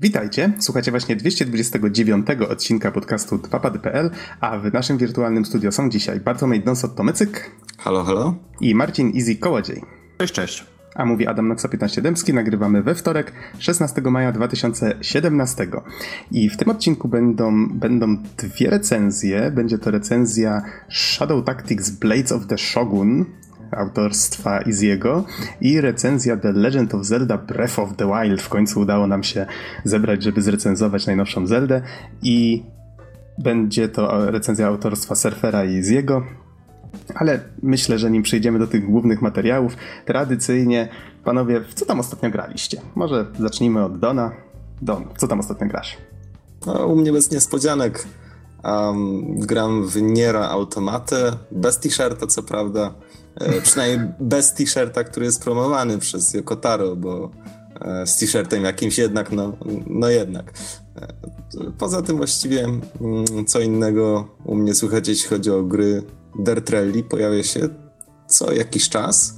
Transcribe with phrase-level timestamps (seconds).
[0.00, 6.64] Witajcie, słuchacie właśnie 229 odcinka podcastu 2pady.pl, a w naszym wirtualnym studio są dzisiaj Bartłomiej
[6.64, 7.50] Donsot-Tomycyk.
[7.78, 8.34] Halo, halo.
[8.60, 9.82] I Marcin Easy Kołodziej.
[10.18, 10.66] Cześć, cześć.
[10.94, 15.66] A mówi Adam Noxa 15 Dębski, nagrywamy we wtorek, 16 maja 2017.
[16.30, 19.50] I w tym odcinku będą, będą dwie recenzje.
[19.50, 23.24] Będzie to recenzja Shadow Tactics Blades of the Shogun,
[23.70, 25.24] autorstwa Iziego
[25.60, 28.42] i recenzja The Legend of Zelda Breath of the Wild.
[28.42, 29.46] W końcu udało nam się
[29.84, 31.82] zebrać, żeby zrecenzować najnowszą Zeldę
[32.22, 32.64] i
[33.38, 36.22] będzie to recenzja autorstwa Surfera i Iziego.
[37.14, 40.88] Ale myślę, że nim przejdziemy do tych głównych materiałów, tradycyjnie,
[41.24, 42.80] panowie, w co tam ostatnio graliście?
[42.94, 44.32] Może zacznijmy od Dona.
[44.82, 45.96] Don, co tam ostatnio grasz?
[46.66, 48.06] No, u mnie bez niespodzianek.
[48.64, 52.94] Um, gram w Niera Automatę, bez t-shirta co prawda.
[53.40, 57.30] E, przynajmniej bez t-shirta, który jest promowany przez Yokotaro, bo
[57.80, 60.52] e, z t-shirtem jakimś jednak, no, no jednak.
[60.96, 61.12] E,
[61.78, 66.02] poza tym właściwie mm, co innego u mnie słychać, jeśli chodzi o gry
[66.38, 67.68] Dirt Rally, pojawia się
[68.26, 69.34] co jakiś czas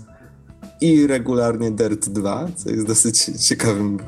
[0.80, 3.98] i regularnie Dirt 2, co jest dosyć ciekawym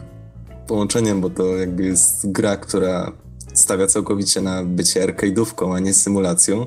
[0.66, 3.12] połączeniem, bo to jakby jest gra, która
[3.54, 6.66] stawia całkowicie na bycie arcade'ówką, a nie symulacją.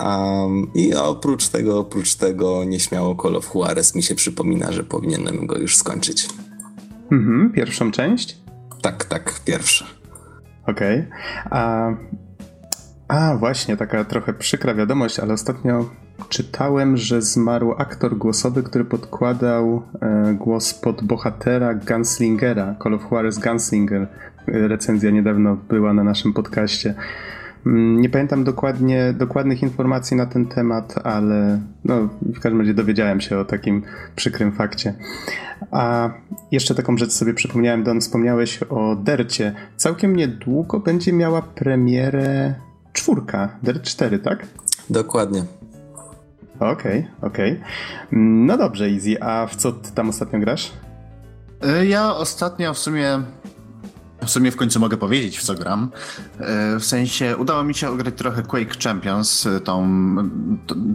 [0.00, 5.46] Um, I oprócz tego, oprócz tego nieśmiało Call of Juarez mi się przypomina, że powinienem
[5.46, 6.28] go już skończyć.
[7.12, 8.38] Mhm, pierwszą część?
[8.82, 9.86] Tak, tak, pierwsza.
[10.66, 10.98] Okej.
[10.98, 11.10] Okay.
[11.50, 11.90] A,
[13.08, 15.90] a, właśnie, taka trochę przykra wiadomość, ale ostatnio
[16.28, 23.38] czytałem, że zmarł aktor głosowy, który podkładał e, głos pod bohatera Gunslingera, Call of Juarez
[23.38, 24.08] Gunslinger.
[24.46, 26.94] Recenzja niedawno była na naszym podcaście.
[27.66, 33.20] Mm, nie pamiętam dokładnie, dokładnych informacji na ten temat, ale no, w każdym razie dowiedziałem
[33.20, 33.82] się o takim
[34.16, 34.94] przykrym fakcie.
[35.70, 36.10] A
[36.50, 39.54] jeszcze taką rzecz sobie przypomniałem, Don, wspomniałeś o Dercie.
[39.76, 42.54] Całkiem niedługo będzie miała premierę
[42.92, 44.46] czwórka, Dert 4, tak?
[44.90, 45.44] Dokładnie.
[46.56, 47.52] Okej, okay, okej.
[47.52, 47.64] Okay.
[48.12, 50.72] No dobrze, Easy, a w co ty tam ostatnio grasz?
[51.62, 53.22] E, ja ostatnio w sumie
[54.26, 55.90] w sumie w końcu mogę powiedzieć, w co gram.
[56.38, 59.88] E, w sensie udało mi się ograć trochę Quake Champions, e, tą,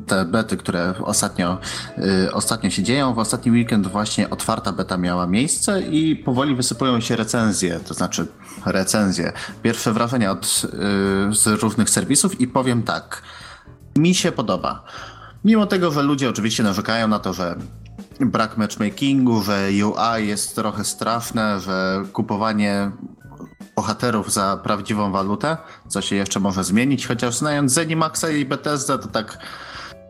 [0.07, 1.57] te bety, które ostatnio,
[1.97, 3.13] e, ostatnio się dzieją.
[3.13, 8.27] W ostatni weekend właśnie otwarta beta miała miejsce i powoli wysypują się recenzje, to znaczy
[8.65, 9.31] recenzje.
[9.63, 10.45] Pierwsze wrażenia od,
[11.31, 13.21] z różnych serwisów i powiem tak,
[13.97, 14.83] mi się podoba.
[15.45, 17.55] Mimo tego, że ludzie oczywiście narzekają na to, że
[18.19, 22.91] brak matchmakingu, że UI jest trochę straszne, że kupowanie
[23.79, 25.57] bohaterów za prawdziwą walutę,
[25.87, 29.37] co się jeszcze może zmienić, chociaż znając Zenimaxa i Bethesda, to tak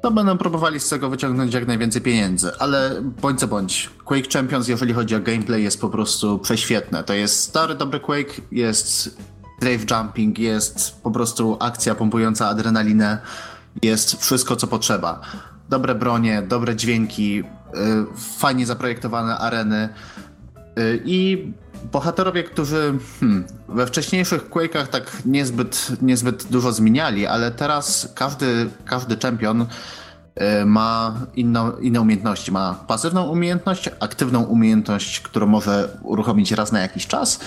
[0.01, 4.67] to będą próbowali z tego wyciągnąć jak najwięcej pieniędzy, ale bądź co bądź, Quake Champions,
[4.67, 7.03] jeżeli chodzi o gameplay, jest po prostu prześwietne.
[7.03, 9.17] To jest stary, dobry Quake, jest
[9.61, 13.17] grave jumping, jest po prostu akcja pompująca adrenalinę,
[13.81, 15.21] jest wszystko, co potrzeba.
[15.69, 17.43] Dobre bronie, dobre dźwięki, yy,
[18.37, 19.89] fajnie zaprojektowane areny
[20.77, 21.51] yy, i
[21.91, 29.17] bohaterowie, którzy hmm, we wcześniejszych Quake'ach tak niezbyt, niezbyt dużo zmieniali, ale teraz każdy, każdy
[29.17, 31.15] czempion y, ma
[31.81, 32.51] inne umiejętności.
[32.51, 37.39] Ma pasywną umiejętność, aktywną umiejętność, którą może uruchomić raz na jakiś czas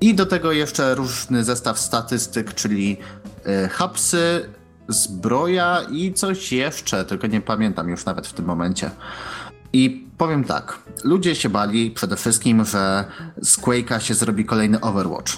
[0.00, 2.96] i do tego jeszcze różny zestaw statystyk, czyli
[3.64, 4.48] y, hapsy,
[4.88, 8.90] zbroja i coś jeszcze, tylko nie pamiętam już nawet w tym momencie.
[9.72, 13.04] I powiem tak, ludzie się bali przede wszystkim, że
[13.42, 15.32] z Quake'a się zrobi kolejny Overwatch.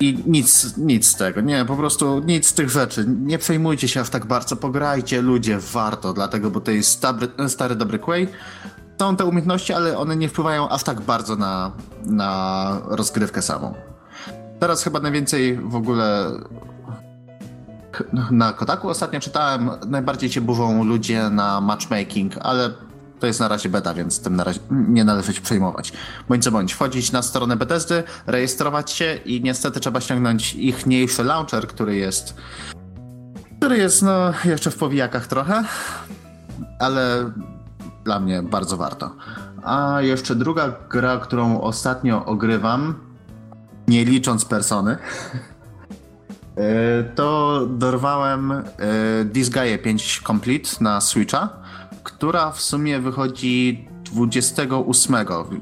[0.00, 3.04] I nic, nic z tego, nie, po prostu nic z tych rzeczy.
[3.08, 7.76] Nie przejmujcie się aż tak bardzo, pograjcie ludzie, warto, dlatego, bo to jest stary, stary
[7.76, 8.28] dobry Quake.
[9.00, 11.72] Są te umiejętności, ale one nie wpływają aż tak bardzo na,
[12.04, 13.74] na rozgrywkę samą.
[14.60, 16.30] Teraz chyba najwięcej w ogóle
[18.30, 22.70] na Kotaku ostatnio czytałem, najbardziej się burzą ludzie na matchmaking, ale
[23.20, 25.92] to jest na razie beta, więc tym na razie nie należy się przejmować.
[26.28, 31.24] Bądź co bądź, wchodzić na stronę Bethesdy, rejestrować się i niestety trzeba ściągnąć ich mniejszy
[31.24, 32.34] launcher, który jest
[33.58, 35.64] który jest no jeszcze w powijakach trochę,
[36.78, 37.30] ale
[38.04, 39.16] dla mnie bardzo warto.
[39.64, 42.94] A jeszcze druga gra, którą ostatnio ogrywam,
[43.88, 44.96] nie licząc persony,
[46.56, 48.64] e, to dorwałem e,
[49.24, 51.65] Disgaea 5 Complete na Switcha
[52.16, 55.16] która w sumie wychodzi 28.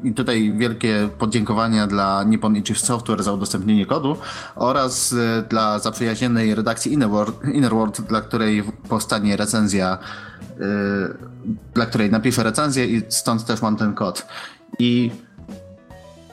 [0.05, 4.17] I tutaj wielkie podziękowania dla Nippon Software za udostępnienie kodu
[4.57, 9.99] oraz e, dla zaprzyjaźnionej redakcji Innerworld, Innerworld dla której powstanie recenzja,
[10.59, 11.17] yy,
[11.75, 14.27] dla której napiszę recenzję i stąd też mam ten kod.
[14.79, 15.11] I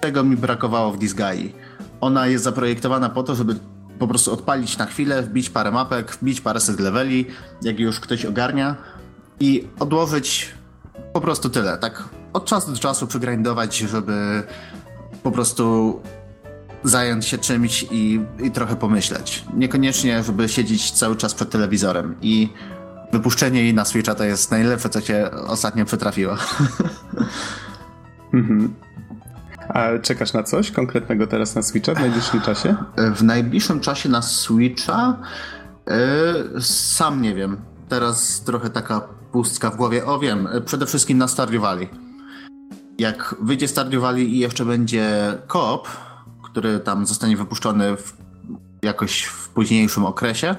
[0.01, 1.50] Tego mi brakowało w Disgaea.
[2.01, 3.56] Ona jest zaprojektowana po to, żeby
[4.00, 7.25] po prostu odpalić na chwilę, wbić parę mapek, wbić parę set leveli,
[7.62, 8.75] jak już ktoś ogarnia
[9.41, 10.51] i odłożyć
[11.13, 12.03] po prostu tyle, tak
[12.33, 14.43] od czasu do czasu przygrindować, żeby
[15.23, 15.99] po prostu
[16.83, 19.43] zająć się czymś i, i trochę pomyśleć.
[19.53, 22.49] Niekoniecznie, żeby siedzieć cały czas przed telewizorem i
[23.11, 26.35] wypuszczenie jej na Switcha to jest najlepsze, co cię ostatnio przytrafiło.
[28.33, 28.73] Mhm.
[29.69, 32.75] A czekasz na coś konkretnego teraz na Switcha w najbliższym czasie?
[33.15, 35.17] W najbliższym czasie na Switcha
[35.88, 37.70] yy, sam nie wiem.
[37.91, 39.01] Teraz trochę taka
[39.31, 40.05] pustka w głowie.
[40.05, 41.63] O wiem, przede wszystkim na Stardew.
[42.99, 45.88] Jak wyjdzie Stardew i jeszcze będzie koop,
[46.43, 48.17] który tam zostanie wypuszczony w,
[48.83, 50.55] jakoś w późniejszym okresie,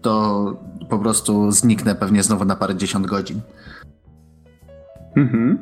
[0.00, 0.44] to
[0.90, 3.40] po prostu zniknę pewnie znowu na parę dziesiąt godzin.
[5.16, 5.58] Mhm.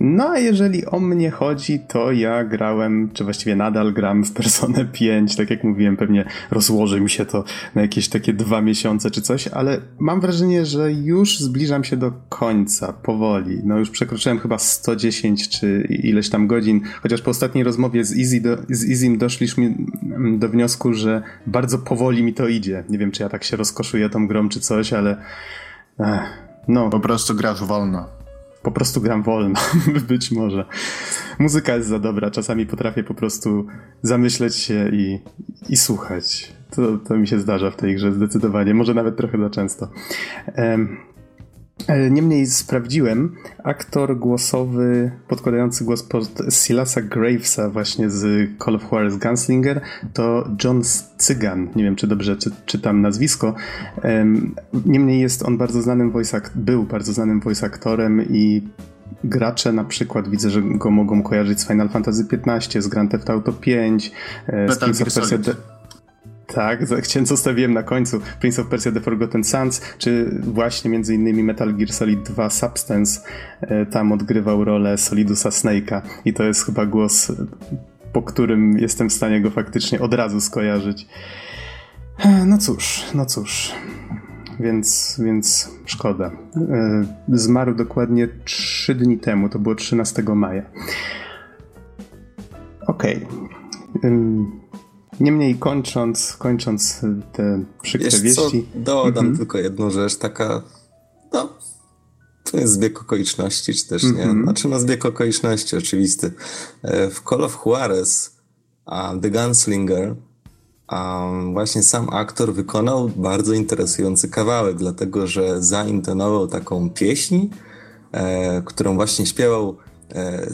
[0.00, 4.84] No a jeżeli o mnie chodzi, to ja grałem, czy właściwie nadal gram w Personę
[4.84, 7.44] 5, tak jak mówiłem, pewnie rozłoży mi się to
[7.74, 12.12] na jakieś takie dwa miesiące czy coś, ale mam wrażenie, że już zbliżam się do
[12.28, 13.60] końca, powoli.
[13.64, 18.40] No już przekroczyłem chyba 110 czy ileś tam godzin, chociaż po ostatniej rozmowie z, Easy
[18.40, 19.74] do, z Easym doszliśmy
[20.38, 22.84] do wniosku, że bardzo powoli mi to idzie.
[22.88, 25.16] Nie wiem, czy ja tak się rozkoszuję tą grą czy coś, ale...
[26.00, 26.90] Ech, no.
[26.90, 28.15] Po prostu grasz wolno
[28.66, 29.60] po prostu gram wolno,
[30.08, 30.64] być może.
[31.38, 33.66] Muzyka jest za dobra, czasami potrafię po prostu
[34.02, 35.18] zamyśleć się i,
[35.68, 36.52] i słuchać.
[36.70, 39.88] To, to mi się zdarza w tej grze zdecydowanie, może nawet trochę za często.
[40.58, 40.96] Um,
[42.10, 49.80] Niemniej sprawdziłem, aktor głosowy podkładający głos pod Silasa Gravesa właśnie z Call of Juarez Gunslinger
[50.12, 50.82] to John
[51.18, 51.68] Cygan.
[51.76, 53.54] Nie wiem, czy dobrze czy, czytam nazwisko.
[54.86, 58.62] Niemniej jest on bardzo znanym voice był bardzo znanym voice aktorem i
[59.24, 63.30] gracze na przykład widzę, że go mogą kojarzyć z Final Fantasy XV, z Grand Theft
[63.30, 64.12] Auto 5,
[64.46, 65.38] e, z Prince of Persia
[66.46, 71.42] tak, chciałem zostawiłem na końcu Prince of Persia The Forgotten Sands, czy właśnie między innymi
[71.42, 73.20] Metal Gear Solid 2 Substance
[73.60, 77.32] e, tam odgrywał rolę Solidusa Snake'a i to jest chyba głos,
[78.12, 81.06] po którym jestem w stanie go faktycznie od razu skojarzyć.
[82.18, 83.74] E, no cóż, no cóż.
[84.60, 86.30] Więc, więc szkoda.
[86.56, 90.62] E, zmarł dokładnie 3 dni temu, to było 13 maja.
[92.86, 93.26] Okej.
[93.96, 94.65] Okay.
[95.20, 97.00] Niemniej kończąc, kończąc
[97.32, 98.66] te przykre Wiesz wieści...
[98.74, 98.78] Co?
[98.80, 99.36] Dodam mhm.
[99.36, 100.62] tylko jedną rzecz, taka
[101.32, 101.48] no,
[102.44, 104.10] to jest zbieg okoliczności, czy też nie?
[104.10, 104.42] -hmm.
[104.42, 106.32] Znaczy no zbieg okoliczności oczywisty.
[106.82, 108.36] E, w Call of Juarez
[109.22, 110.14] The Gunslinger
[111.52, 117.48] właśnie sam aktor wykonał bardzo interesujący kawałek, dlatego że zaintonował taką pieśń,
[118.12, 119.76] e, którą właśnie śpiewał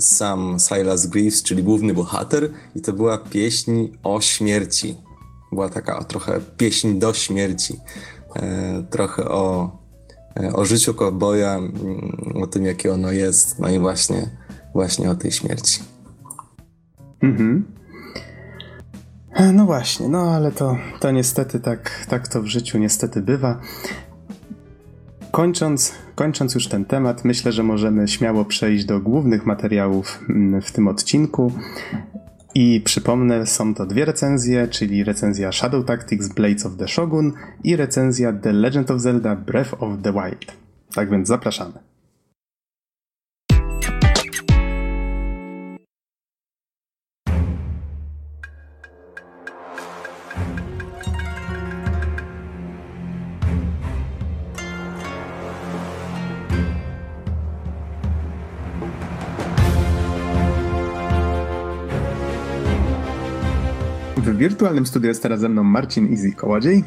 [0.00, 4.96] sam Silas Greaves, czyli główny bohater, i to była pieśń o śmierci.
[5.52, 7.80] Była taka trochę pieśń do śmierci.
[8.36, 9.78] E, trochę o,
[10.40, 14.30] e, o życiu kowboja, mm, o tym, jakie ono jest, no i właśnie,
[14.74, 15.80] właśnie o tej śmierci.
[17.22, 17.64] Mhm.
[19.52, 23.60] No właśnie, no ale to, to niestety tak, tak to w życiu niestety bywa.
[25.30, 30.72] Kończąc, kończąc już ten temat, myślę, że możemy śmiało przejść do głównych materiałów mm, w
[30.72, 31.52] tym odcinku.
[32.54, 37.32] I przypomnę, są to dwie recenzje, czyli recenzja Shadow Tactics Blades of the Shogun
[37.64, 40.56] i recenzja The Legend of Zelda Breath of the Wild.
[40.94, 41.91] Tak więc zapraszamy.
[64.42, 66.84] Wirtualnym studiu jest teraz ze mną Marcin Easy Kołodziej.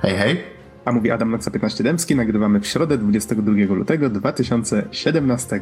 [0.00, 0.44] Hej, hej.
[0.84, 2.16] A mówi Adam Noxa 15 Dębski.
[2.16, 5.60] Nagrywamy w środę 22 lutego 2017.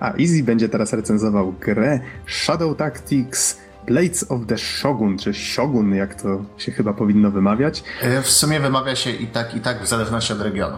[0.00, 6.22] A Easy będzie teraz recenzował grę Shadow Tactics Blades of the Shogun, czy Shogun, jak
[6.22, 7.84] to się chyba powinno wymawiać.
[8.00, 10.76] E, w sumie wymawia się i tak, i tak w zależności od regionu.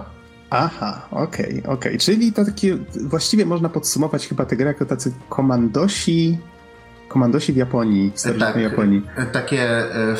[0.50, 1.74] Aha, okej, okay, okej.
[1.74, 1.98] Okay.
[1.98, 6.38] Czyli to takie, właściwie można podsumować chyba tę grę jako tacy komandosi
[7.08, 9.02] komandosi w Japonii, w tak, Japonii.
[9.32, 10.16] Takie e,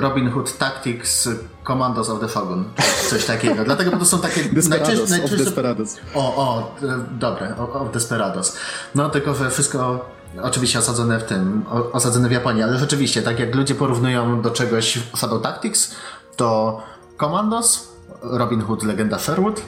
[0.00, 1.28] Robin Hood Tactics
[1.66, 2.64] Commandos of the Shogun,
[3.10, 3.64] coś takiego.
[3.64, 5.40] Dlatego bo to są takie Desperados, najczęściej...
[5.40, 5.96] of Desperados.
[6.14, 8.56] O, o, e, dobre, of Desperados.
[8.94, 10.08] No tylko, że wszystko
[10.42, 14.98] oczywiście osadzone w tym, osadzone w Japonii, ale rzeczywiście, tak jak ludzie porównują do czegoś
[15.16, 15.94] Shadow Tactics,
[16.36, 16.82] to
[17.20, 17.88] Commandos,
[18.22, 19.62] Robin Hood Legenda Sherwood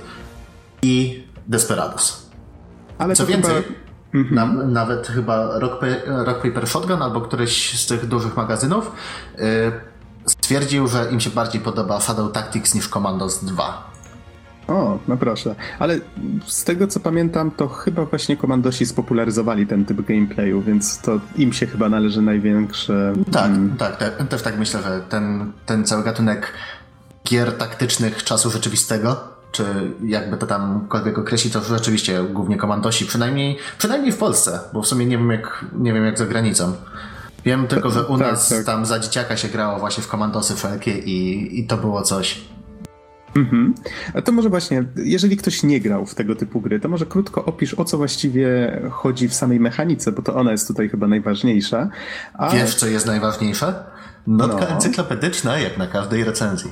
[0.82, 2.26] i Desperados.
[2.98, 3.54] Ale Co więcej...
[3.54, 3.85] Chyba
[4.16, 4.34] mhm.
[4.34, 8.92] na, nawet chyba Rock, Rock Paper Shotgun albo któryś z tych dużych magazynów,
[9.38, 9.44] yy,
[10.26, 13.96] stwierdził, że im się bardziej podoba Shadow Tactics niż Commandos 2.
[14.68, 15.54] O, no proszę.
[15.78, 15.98] Ale
[16.46, 21.52] z tego co pamiętam, to chyba właśnie komandosi spopularyzowali ten typ gameplayu, więc to im
[21.52, 23.12] się chyba należy największe.
[23.32, 23.76] Tak, hmm.
[23.76, 26.52] tak, tak, też tak myślę, że ten, ten cały gatunek
[27.28, 29.64] gier taktycznych czasu rzeczywistego, czy
[30.04, 35.06] jakby to tamkolwiek określić, to rzeczywiście głównie komandosi, przynajmniej, przynajmniej w Polsce, bo w sumie
[35.06, 36.72] nie wiem jak, nie wiem jak za granicą.
[37.44, 38.64] Wiem tylko, że u tak, nas tak.
[38.64, 42.40] tam za dzieciaka się grało właśnie w komandosy wszelkie i, i to było coś.
[43.36, 43.74] Mhm.
[44.14, 47.44] A to może właśnie, jeżeli ktoś nie grał w tego typu gry, to może krótko
[47.44, 51.88] opisz, o co właściwie chodzi w samej mechanice, bo to ona jest tutaj chyba najważniejsza.
[52.34, 52.50] A...
[52.50, 53.84] Wiesz, co jest najważniejsze?
[54.26, 54.68] Notka no.
[54.68, 56.70] encyklopedyczna, jak na każdej recenzji.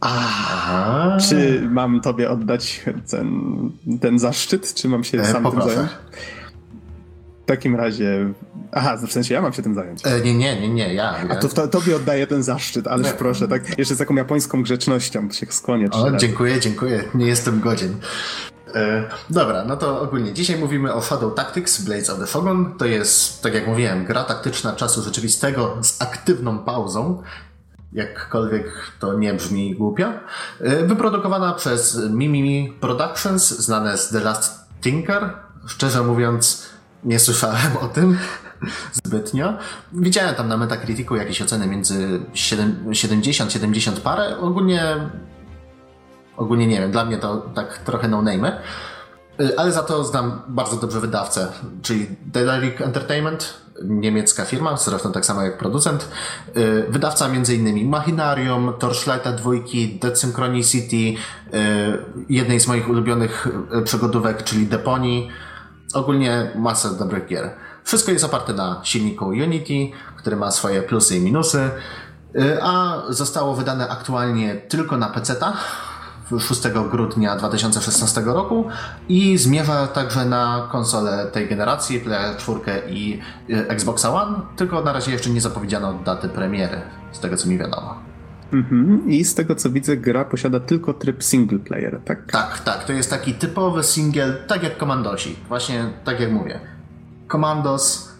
[0.00, 3.30] A, czy mam tobie oddać ten,
[4.00, 5.66] ten zaszczyt, czy mam się e, sam poproszę.
[5.66, 5.92] tym zająć?
[7.42, 8.32] W takim razie.
[8.72, 10.06] Aha, w sensie ja mam się tym zająć.
[10.06, 11.14] E, nie, nie, nie, nie, ja.
[11.28, 13.78] A to, to tobie oddaję ten zaszczyt, ależ proszę, tak?
[13.78, 15.90] Jeszcze z taką japońską grzecznością się skłonię.
[15.90, 17.04] O, dziękuję, dziękuję.
[17.14, 17.96] Nie jestem godzien.
[18.74, 22.74] E, dobra, no to ogólnie dzisiaj mówimy o Shadow Tactics Blades of the Shogun.
[22.78, 27.22] To jest, tak jak mówiłem, gra taktyczna czasu rzeczywistego z aktywną pauzą.
[27.96, 30.12] Jakkolwiek to nie brzmi głupio.
[30.60, 35.30] E, wyprodukowana przez Mimimi Productions, znane z The Last Tinker.
[35.66, 36.66] Szczerze mówiąc,
[37.04, 38.18] nie słyszałem o tym
[39.04, 39.54] zbytnio.
[39.92, 42.20] Widziałem tam na Metacriticu jakieś oceny między
[42.92, 44.38] 70, 70 parę.
[44.38, 44.96] Ogólnie
[46.36, 48.60] ogólnie nie wiem, dla mnie to tak trochę no name.
[49.40, 51.48] Y, ale za to znam bardzo dobrze wydawcę,
[51.82, 53.54] czyli Delarik Entertainment,
[53.84, 56.08] niemiecka firma, zresztą tak samo jak producent.
[56.56, 57.88] Y, wydawca m.in.
[57.88, 61.14] Machinarium, Torchlighta dwójki, Dead Synchronicity, y,
[62.28, 63.48] jednej z moich ulubionych
[63.84, 65.28] przygodówek, czyli Deponii
[65.94, 67.50] ogólnie masę dobrych gier.
[67.84, 71.70] Wszystko jest oparte na silniku Unity, który ma swoje plusy i minusy,
[72.36, 75.56] y, a zostało wydane aktualnie tylko na PC-ta
[76.38, 78.64] 6 grudnia 2016 roku
[79.08, 85.12] i zmierza także na konsole tej generacji, PS4 i y, Xbox One, tylko na razie
[85.12, 86.80] jeszcze nie zapowiedziano daty premiery,
[87.12, 87.94] z tego co mi wiadomo.
[88.52, 89.10] Mhm.
[89.10, 92.32] I z tego co widzę, gra posiada tylko tryb single player, tak?
[92.32, 92.84] Tak, tak.
[92.84, 95.36] To jest taki typowy single, tak jak Komandosi.
[95.48, 96.60] Właśnie tak jak mówię.
[97.26, 98.12] Komandos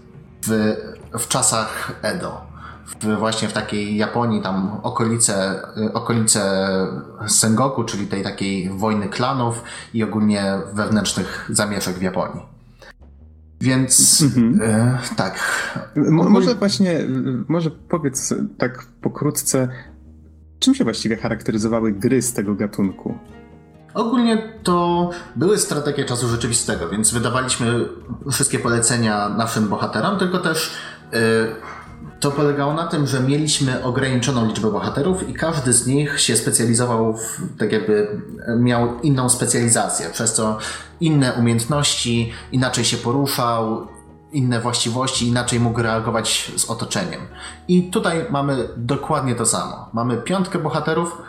[0.47, 0.77] w,
[1.19, 2.56] w czasach Edo.
[2.87, 5.63] W, właśnie w takiej Japonii, tam okolice,
[5.95, 6.69] okolice
[7.27, 9.63] Sengoku, czyli tej takiej wojny klanów
[9.95, 12.43] i ogólnie wewnętrznych zamieszek w Japonii.
[13.61, 14.61] Więc mhm.
[14.63, 15.41] e, tak.
[16.11, 17.01] Może właśnie,
[17.49, 19.69] może powiedz tak pokrótce,
[20.59, 23.19] Czym się właściwie charakteryzowały gry z tego gatunku?
[23.95, 27.89] Ogólnie to były strategie czasu rzeczywistego, więc wydawaliśmy
[28.33, 30.71] wszystkie polecenia naszym bohaterom, tylko też
[32.21, 37.17] to polegało na tym, że mieliśmy ograniczoną liczbę bohaterów i każdy z nich się specjalizował,
[37.17, 38.21] w, tak jakby
[38.59, 40.59] miał inną specjalizację, przez co
[41.01, 43.87] inne umiejętności, inaczej się poruszał,
[44.33, 47.21] inne właściwości, inaczej mógł reagować z otoczeniem.
[47.69, 49.89] I tutaj mamy dokładnie to samo.
[49.93, 51.23] Mamy piątkę bohaterów.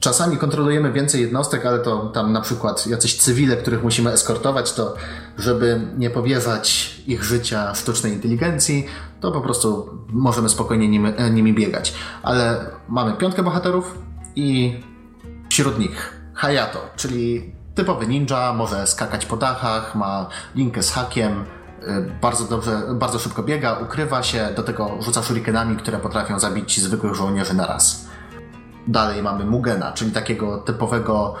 [0.00, 4.94] Czasami kontrolujemy więcej jednostek, ale to tam na przykład jacyś cywile, których musimy eskortować, to
[5.38, 8.86] żeby nie powierzać ich życia sztucznej inteligencji,
[9.20, 11.94] to po prostu możemy spokojnie nimi, e, nimi biegać.
[12.22, 13.98] Ale mamy piątkę bohaterów
[14.36, 14.80] i
[15.50, 21.44] wśród nich Hayato, czyli typowy ninja, może skakać po dachach, ma linkę z hakiem,
[21.82, 26.80] Y, bardzo dobrze, bardzo szybko biega, ukrywa się, do tego rzuca shurikenami, które potrafią zabić
[26.80, 28.08] zwykłych żołnierzy na raz.
[28.86, 31.34] Dalej mamy Mugena, czyli takiego typowego,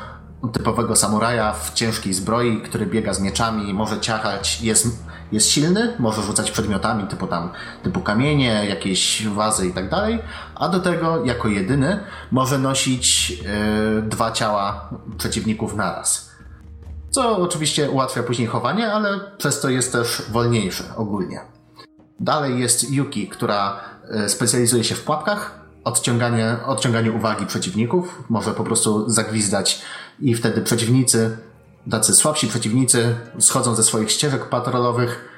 [0.52, 6.22] typowego samuraja w ciężkiej zbroi, który biega z mieczami, może ciachać, jest, jest silny, może
[6.22, 7.50] rzucać przedmiotami typu tam,
[7.82, 10.18] typu kamienie, jakieś wazy i tak dalej,
[10.54, 16.36] a do tego jako jedyny może nosić yy, dwa ciała przeciwników naraz
[17.16, 21.40] co oczywiście ułatwia później chowanie, ale przez to jest też wolniejsze ogólnie.
[22.20, 23.80] Dalej jest Yuki, która
[24.10, 28.22] e, specjalizuje się w pułapkach, odciąganie, odciąganiu uwagi przeciwników.
[28.28, 29.82] Może po prostu zagwizdać
[30.20, 31.36] i wtedy przeciwnicy,
[31.90, 35.28] tacy słabsi przeciwnicy, schodzą ze swoich ścieżek patrolowych,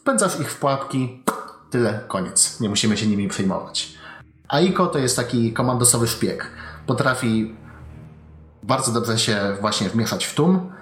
[0.00, 1.22] wpędzasz ich w pułapki,
[1.70, 2.60] tyle, koniec.
[2.60, 3.94] Nie musimy się nimi przejmować.
[4.48, 6.50] Aiko to jest taki komandosowy szpieg.
[6.86, 7.54] Potrafi
[8.62, 10.72] bardzo dobrze się właśnie wmieszać w tłum,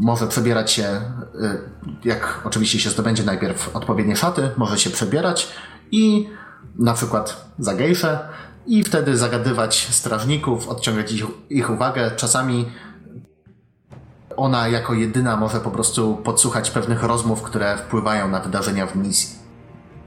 [0.00, 1.58] może przebierać się, y,
[2.04, 5.48] jak oczywiście się zdobędzie najpierw odpowiednie szaty, może się przebierać
[5.90, 6.28] i
[6.78, 8.28] na przykład za gejsze
[8.66, 12.10] i wtedy zagadywać strażników, odciągać ich, ich uwagę.
[12.16, 12.68] Czasami
[14.36, 19.46] ona jako jedyna może po prostu podsłuchać pewnych rozmów, które wpływają na wydarzenia w misji.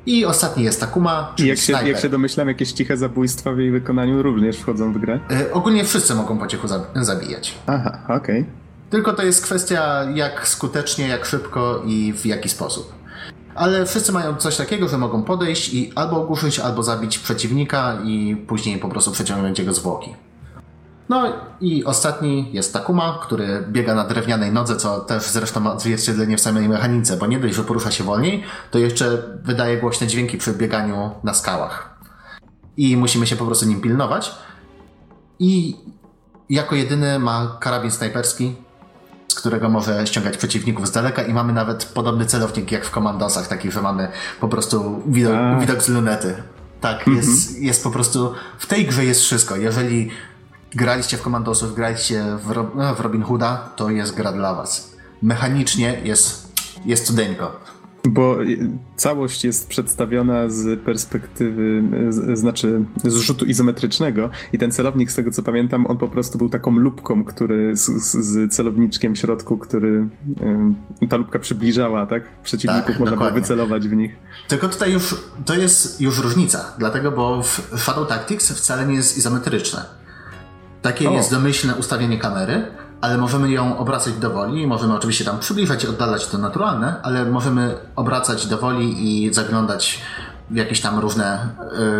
[0.05, 3.57] I ostatni jest Takuma, czyli I jak się, jak się domyślam, jakieś ciche zabójstwa w
[3.57, 5.19] jej wykonaniu również wchodzą w grę?
[5.31, 7.55] Y, ogólnie wszyscy mogą po cichu zabijać.
[7.67, 8.41] Aha, okej.
[8.41, 8.45] Okay.
[8.89, 12.93] Tylko to jest kwestia jak skutecznie, jak szybko i w jaki sposób.
[13.55, 18.35] Ale wszyscy mają coś takiego, że mogą podejść i albo ogłuszyć, albo zabić przeciwnika i
[18.47, 20.15] później po prostu przeciągnąć jego zwłoki.
[21.09, 26.37] No i ostatni jest Takuma, który biega na drewnianej nodze, co też zresztą ma odzwierciedlenie
[26.37, 30.37] w samej mechanice, bo nie dość, że porusza się wolniej, to jeszcze wydaje głośne dźwięki
[30.37, 31.99] przy bieganiu na skałach.
[32.77, 34.31] I musimy się po prostu nim pilnować.
[35.39, 35.75] I
[36.49, 38.55] jako jedyny ma karabin snajperski,
[39.27, 43.47] z którego może ściągać przeciwników z daleka i mamy nawet podobny celownik jak w komandosach,
[43.47, 46.43] taki, że mamy po prostu widok, widok z lunety.
[46.81, 47.27] Tak, mm -hmm.
[47.27, 49.55] jest, jest po prostu, w tej grze jest wszystko.
[49.55, 50.11] Jeżeli
[50.75, 54.95] graliście w Komandosów, graliście w, no, w Robin Hooda, to jest gra dla was.
[55.21, 56.53] Mechanicznie jest,
[56.85, 57.59] jest cudeńko.
[58.09, 58.37] Bo
[58.95, 65.31] całość jest przedstawiona z perspektywy, z, znaczy z rzutu izometrycznego i ten celownik, z tego
[65.31, 70.07] co pamiętam, on po prostu był taką lubką, który z, z celowniczkiem w środku, który
[71.09, 72.23] ta lubka przybliżała, tak?
[72.43, 73.33] Przeciwników tak, można dokładnie.
[73.33, 74.15] było wycelować w nich.
[74.47, 79.17] Tylko tutaj już, to jest już różnica, dlatego, bo w Shadow Tactics wcale nie jest
[79.17, 79.98] izometryczne.
[80.81, 81.13] Takie o.
[81.13, 82.67] jest domyślne ustawienie kamery,
[83.01, 84.67] ale możemy ją obracać do woli.
[84.67, 90.01] Możemy oczywiście tam przybliżać i oddalać to naturalne, ale możemy obracać do woli i zaglądać
[90.49, 91.49] w jakieś tam różne,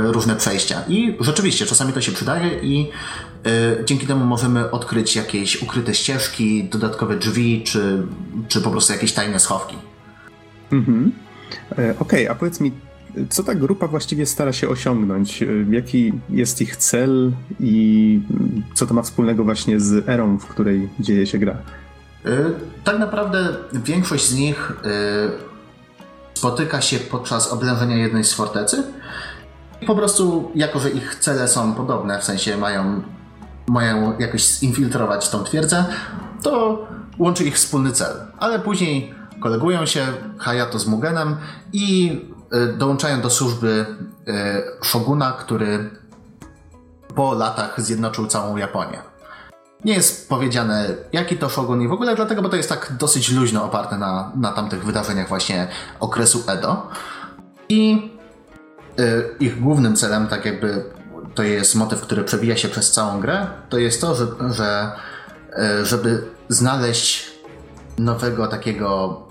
[0.08, 0.84] y, różne przejścia.
[0.88, 2.92] I rzeczywiście czasami to się przydaje i
[3.48, 8.04] y, dzięki temu możemy odkryć jakieś ukryte ścieżki, dodatkowe drzwi, czy,
[8.48, 9.78] czy po prostu jakieś tajne schowki.
[10.72, 11.12] Mhm.
[11.72, 12.72] E, okej, okay, a powiedz mi,
[13.30, 15.44] co ta grupa właściwie stara się osiągnąć?
[15.70, 18.22] Jaki jest ich cel i
[18.74, 21.58] co to ma wspólnego właśnie z erą, w której dzieje się gra?
[22.26, 25.50] Y, tak naprawdę większość z nich y,
[26.34, 28.84] spotyka się podczas oblężenia jednej z fortecy.
[29.82, 33.02] I po prostu, jako że ich cele są podobne, w sensie mają,
[33.68, 35.86] mają jakoś zinfiltrować tą twierdzę,
[36.44, 36.86] to
[37.20, 38.14] łączy ich wspólny cel.
[38.38, 41.36] Ale później kolegują się Hayato z Mugenem
[41.74, 42.39] i Y,
[42.78, 43.86] dołączają do służby
[44.28, 44.34] y,
[44.84, 45.90] Shoguna, który
[47.16, 49.02] po latach zjednoczył całą Japonię.
[49.86, 53.32] Nie jest powiedziane, jaki to Shogun i w ogóle dlatego, bo to jest tak dosyć
[53.32, 55.68] luźno oparte na, na tamtych wydarzeniach właśnie
[56.00, 56.88] okresu Edo.
[57.70, 58.12] I
[59.00, 60.84] y, ich głównym celem, tak jakby
[61.36, 64.92] to jest motyw, który przebija się przez całą grę, to jest to, że, że
[65.84, 67.32] żeby znaleźć
[67.98, 69.22] nowego takiego,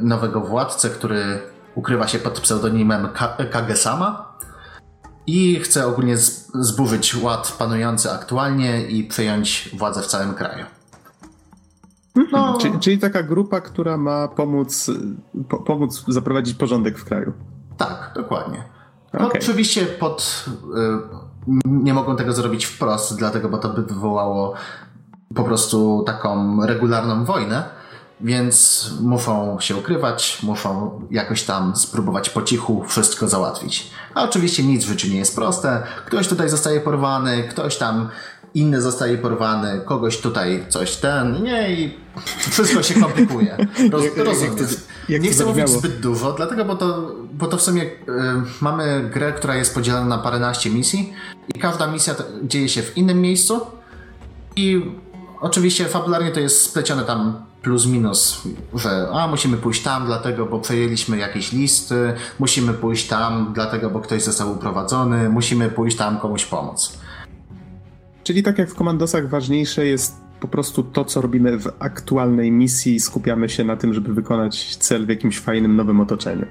[0.00, 1.40] nowego władcę, który
[1.76, 3.08] ukrywa się pod pseudonimem
[3.50, 4.36] Kagesama
[5.26, 6.16] i chce ogólnie
[6.54, 10.66] zburzyć ład panujący aktualnie i przejąć władzę w całym kraju.
[12.32, 12.58] No.
[12.60, 14.90] Czyli, czyli, taka grupa, która ma pomóc,
[15.48, 17.32] po, pomóc zaprowadzić porządek w kraju.
[17.76, 18.64] Tak, dokładnie.
[19.12, 19.40] No, okay.
[19.40, 20.44] Oczywiście pod.
[20.76, 24.54] Y, nie mogą tego zrobić wprost, dlatego, bo to by wywołało
[25.34, 27.64] po prostu taką regularną wojnę
[28.20, 33.90] więc muszą się ukrywać, muszą jakoś tam spróbować po cichu wszystko załatwić.
[34.14, 35.82] A oczywiście nic w życiu nie jest proste.
[36.06, 38.08] Ktoś tutaj zostaje porwany, ktoś tam
[38.54, 41.94] inny zostaje porwany, kogoś tutaj coś ten, nie i
[42.50, 43.56] wszystko się komplikuje.
[43.92, 44.56] Roz, rozumiem.
[45.08, 47.88] Jak nie chcę mówić zbyt dużo, dlatego, bo to, bo to w sumie y,
[48.60, 51.12] mamy grę, która jest podzielona na paręnaście misji
[51.54, 53.60] i każda misja dzieje się w innym miejscu
[54.56, 54.92] i
[55.40, 58.42] oczywiście fabularnie to jest splecione tam plus minus,
[58.74, 64.00] że a musimy pójść tam dlatego, bo przejęliśmy jakieś listy, musimy pójść tam dlatego, bo
[64.00, 66.98] ktoś został uprowadzony, musimy pójść tam komuś pomóc.
[68.24, 73.00] Czyli tak jak w komandosach ważniejsze jest po prostu to, co robimy w aktualnej misji,
[73.00, 76.46] skupiamy się na tym, żeby wykonać cel w jakimś fajnym, nowym otoczeniu.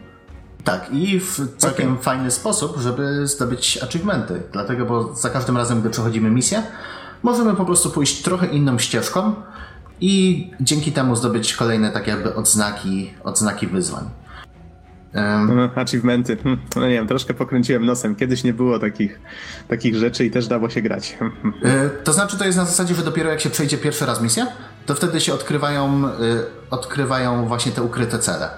[0.63, 2.03] Tak, i w całkiem okay.
[2.03, 4.41] fajny sposób, żeby zdobyć achievementy.
[4.51, 6.63] Dlatego, bo za każdym razem, gdy przechodzimy misję,
[7.23, 9.33] możemy po prostu pójść trochę inną ścieżką,
[10.01, 14.09] i dzięki temu zdobyć kolejne tak jakby odznaki, odznaki wyzwań.
[15.15, 16.37] Um, achievementy.
[16.75, 18.15] No nie wiem, troszkę pokręciłem nosem.
[18.15, 19.19] Kiedyś nie było takich,
[19.67, 21.17] takich rzeczy i też dało się grać.
[21.63, 24.47] E, to znaczy, to jest na zasadzie, że dopiero jak się przejdzie pierwszy raz misję,
[24.85, 26.11] to wtedy się odkrywają, y,
[26.69, 28.49] odkrywają właśnie te ukryte cele.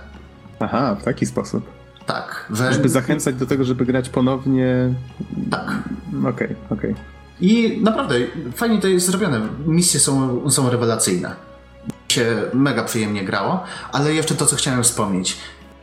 [0.59, 1.71] Aha, w taki sposób.
[2.05, 2.45] Tak.
[2.53, 2.73] Że...
[2.73, 4.93] Żeby zachęcać do tego, żeby grać ponownie.
[5.51, 5.67] Tak.
[6.19, 6.91] Okej, okay, okej.
[6.91, 7.16] Okay.
[7.41, 8.15] I naprawdę
[8.55, 9.41] fajnie to jest zrobione.
[9.65, 11.35] Misje są, są rewelacyjne.
[12.09, 15.37] Się mega przyjemnie grało, ale jeszcze to, co chciałem wspomnieć.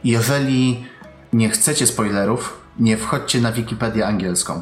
[0.05, 0.85] Jeżeli
[1.33, 4.61] nie chcecie spoilerów, nie wchodźcie na Wikipedię angielską.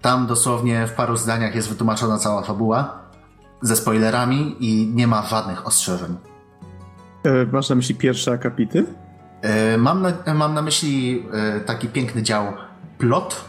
[0.00, 3.00] Tam dosłownie w paru zdaniach jest wytłumaczona cała fabuła
[3.62, 6.16] ze spoilerami i nie ma żadnych ostrzeżeń.
[7.24, 8.84] E, masz na myśli pierwsze akapity?
[9.42, 12.52] E, mam, na, mam na myśli e, taki piękny dział
[12.98, 13.44] plot,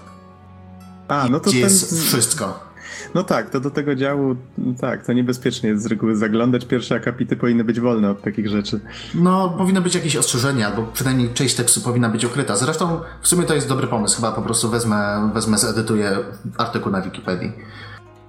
[1.11, 1.69] A, no to gdzie ten...
[1.69, 2.71] jest wszystko.
[3.15, 4.35] No tak, to do tego działu,
[4.81, 6.65] tak, to niebezpiecznie jest z reguły zaglądać.
[6.65, 8.79] Pierwsze akapity powinny być wolne od takich rzeczy.
[9.15, 12.55] No, powinno być jakieś ostrzeżenie, albo przynajmniej część tekstu powinna być ukryta.
[12.55, 14.15] Zresztą w sumie to jest dobry pomysł.
[14.15, 16.17] Chyba po prostu wezmę, wezmę zedytuję
[16.57, 17.51] artykuł na Wikipedii.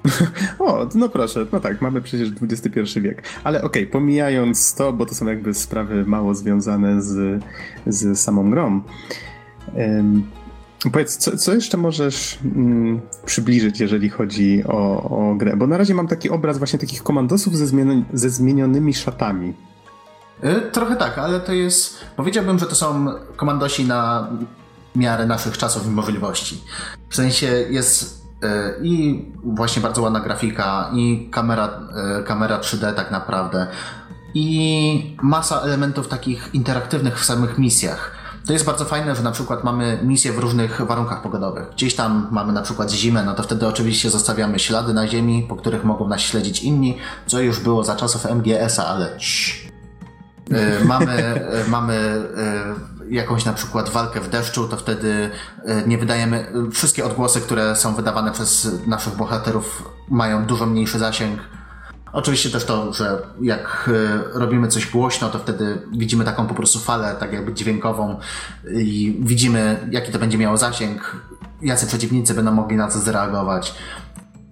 [0.58, 3.22] O, no proszę, no tak, mamy przecież XXI wiek.
[3.44, 7.42] Ale okej, okay, pomijając to, bo to są jakby sprawy mało związane z,
[7.86, 8.80] z samą grą.
[9.74, 10.22] Um,
[10.90, 15.56] powiedz, co, co, jeszcze możesz mm, przybliżyć, jeżeli chodzi o, o, grę?
[15.56, 17.66] Bo na razie mam taki obraz właśnie takich komandosów ze,
[18.12, 19.54] ze zmienionymi szatami.
[20.40, 21.98] E, trochę tak, ale to jest.
[22.16, 24.28] Powiedziałbym, że to są komandosi na
[24.96, 26.64] miarę naszych czasów i możliwości.
[27.08, 31.80] W sensie jest E, i właśnie bardzo ładna grafika i kamera,
[32.20, 33.66] e, kamera 3D tak naprawdę
[34.34, 38.21] i masa elementów takich interaktywnych w samych misjach.
[38.46, 41.70] To jest bardzo fajne, że na przykład mamy misje w różnych warunkach pogodowych.
[41.70, 45.56] Gdzieś tam mamy na przykład zimę, no to wtedy oczywiście zostawiamy ślady na ziemi, po
[45.56, 49.18] których mogą nas śledzić inni, co już było za czasów MGS-a, ale.
[50.50, 52.22] E, mamy, mamy
[53.10, 55.30] jakąś na przykład walkę w deszczu, to wtedy
[55.86, 56.52] nie wydajemy.
[56.72, 61.40] Wszystkie odgłosy, które są wydawane przez naszych bohaterów, mają dużo mniejszy zasięg.
[62.12, 63.90] Oczywiście też to, że jak
[64.34, 68.18] e, robimy coś głośno, to wtedy widzimy taką po prostu falę, tak jakby dźwiękową
[68.72, 71.16] i widzimy, jaki to będzie miało zasięg,
[71.62, 73.74] jacy przeciwnicy będą mogli na to zareagować.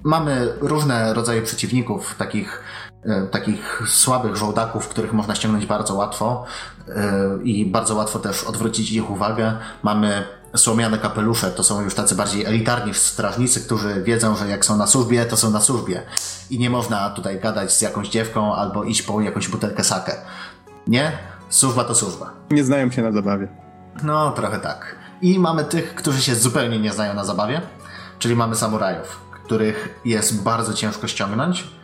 [0.04, 2.62] Mamy różne rodzaje przeciwników, takich
[3.04, 6.44] E, takich słabych żołdaków, których można ściągnąć bardzo łatwo
[6.88, 9.52] e, i bardzo łatwo też odwrócić ich uwagę.
[9.82, 10.24] Mamy
[10.56, 14.86] słomiane kapelusze, to są już tacy bardziej elitarni strażnicy, którzy wiedzą, że jak są na
[14.86, 16.02] służbie, to są na służbie.
[16.50, 20.16] I nie można tutaj gadać z jakąś dziewką albo iść po jakąś butelkę sakę.
[20.86, 21.12] Nie?
[21.48, 22.32] Służba to służba.
[22.50, 23.48] Nie znają się na zabawie.
[24.02, 24.96] No, trochę tak.
[25.22, 27.62] I mamy tych, którzy się zupełnie nie znają na zabawie,
[28.18, 31.79] czyli mamy samurajów, których jest bardzo ciężko ściągnąć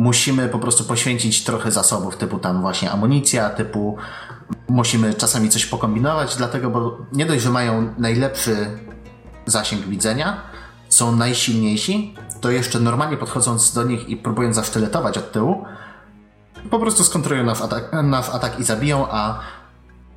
[0.00, 3.96] musimy po prostu poświęcić trochę zasobów, typu tam właśnie amunicja, typu
[4.68, 8.56] musimy czasami coś pokombinować, dlatego, bo nie dość, że mają najlepszy
[9.46, 10.42] zasięg widzenia,
[10.88, 15.64] są najsilniejsi, to jeszcze normalnie podchodząc do nich i próbując zasztyletować od tyłu,
[16.70, 17.90] po prostu skontrują nasz atak,
[18.32, 19.40] atak i zabiją, a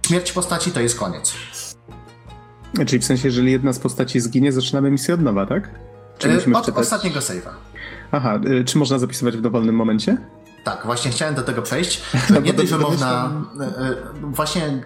[0.08, 1.34] śmierć postaci to jest koniec.
[2.88, 5.70] Czyli w sensie, jeżeli jedna z postaci zginie, zaczynamy misję od nowa, tak?
[6.18, 7.73] Czy e, od ostatniego save'a.
[8.14, 10.18] Aha, y, czy można zapisywać w dowolnym momencie?
[10.64, 12.02] Tak, właśnie chciałem do tego przejść.
[12.30, 13.32] No nie dość, że można.
[13.62, 14.84] Y, y, właśnie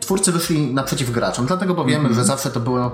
[0.00, 2.14] twórcy wyszli naprzeciw graczom, dlatego bo wiemy, mm -hmm.
[2.14, 2.90] że zawsze to było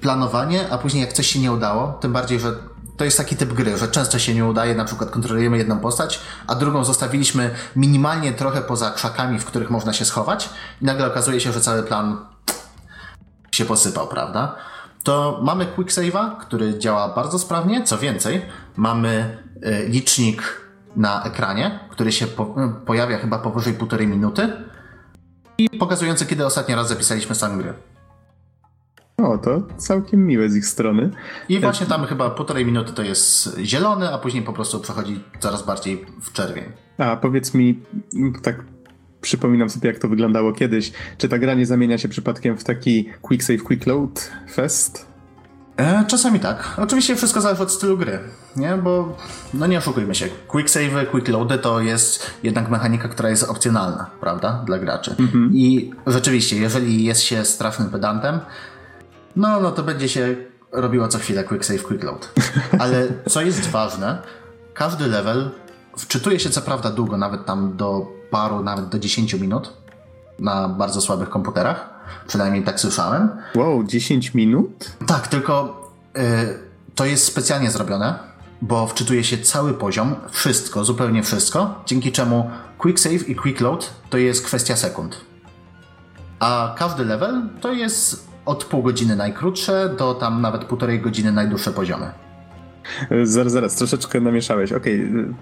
[0.00, 2.56] planowanie, a później jak coś się nie udało, tym bardziej, że
[2.96, 6.20] to jest taki typ gry, że często się nie udaje, na przykład kontrolujemy jedną postać,
[6.46, 10.50] a drugą zostawiliśmy minimalnie trochę poza krzakami, w których można się schować
[10.82, 12.16] i nagle okazuje się, że cały plan
[13.52, 14.56] się posypał, prawda?
[15.06, 17.84] to mamy Quick Save'a, który działa bardzo sprawnie.
[17.84, 18.42] Co więcej,
[18.76, 24.52] mamy e, licznik na ekranie, który się po, e, pojawia chyba powyżej półtorej minuty
[25.58, 27.74] i pokazujący, kiedy ostatni raz zapisaliśmy sam gry.
[29.18, 31.10] O, to całkiem miłe z ich strony.
[31.48, 35.66] I właśnie tam chyba półtorej minuty to jest zielony, a później po prostu przechodzi coraz
[35.66, 36.64] bardziej w czerwień.
[36.98, 37.80] A powiedz mi,
[38.42, 38.64] tak
[39.20, 40.92] przypominam sobie, jak to wyglądało kiedyś.
[41.18, 45.15] Czy ta gra nie zamienia się przypadkiem w taki quick save, quick load fest?
[45.76, 46.74] E, czasami tak.
[46.76, 48.18] Oczywiście wszystko zależy od stylu gry,
[48.56, 48.76] nie?
[48.76, 49.16] Bo,
[49.54, 54.10] no nie oszukujmy się, quick save, quick loady to jest jednak mechanika, która jest opcjonalna,
[54.20, 54.62] prawda?
[54.66, 55.14] Dla graczy.
[55.18, 55.50] Mhm.
[55.54, 58.40] I rzeczywiście, jeżeli jest się strasznym pedantem,
[59.36, 60.36] no, no to będzie się
[60.72, 62.32] robiło co chwilę quick save, quick load.
[62.82, 64.18] Ale co jest ważne,
[64.74, 65.50] każdy level
[65.98, 69.72] wczytuje się co prawda długo, nawet tam do paru, nawet do 10 minut
[70.38, 71.95] na bardzo słabych komputerach.
[72.26, 73.28] Przynajmniej tak słyszałem.
[73.54, 74.90] Wow, 10 minut?
[75.06, 75.80] Tak, tylko
[76.16, 76.20] y,
[76.94, 78.18] to jest specjalnie zrobione,
[78.62, 83.94] bo wczytuje się cały poziom, wszystko, zupełnie wszystko, dzięki czemu quick save i quick load
[84.10, 85.20] to jest kwestia sekund.
[86.38, 91.72] A każdy level to jest od pół godziny najkrótsze do tam nawet półtorej godziny najdłuższe
[91.72, 92.10] poziomy.
[93.22, 94.72] Zaraz, zaraz, troszeczkę namieszałeś.
[94.72, 95.34] Okej, okay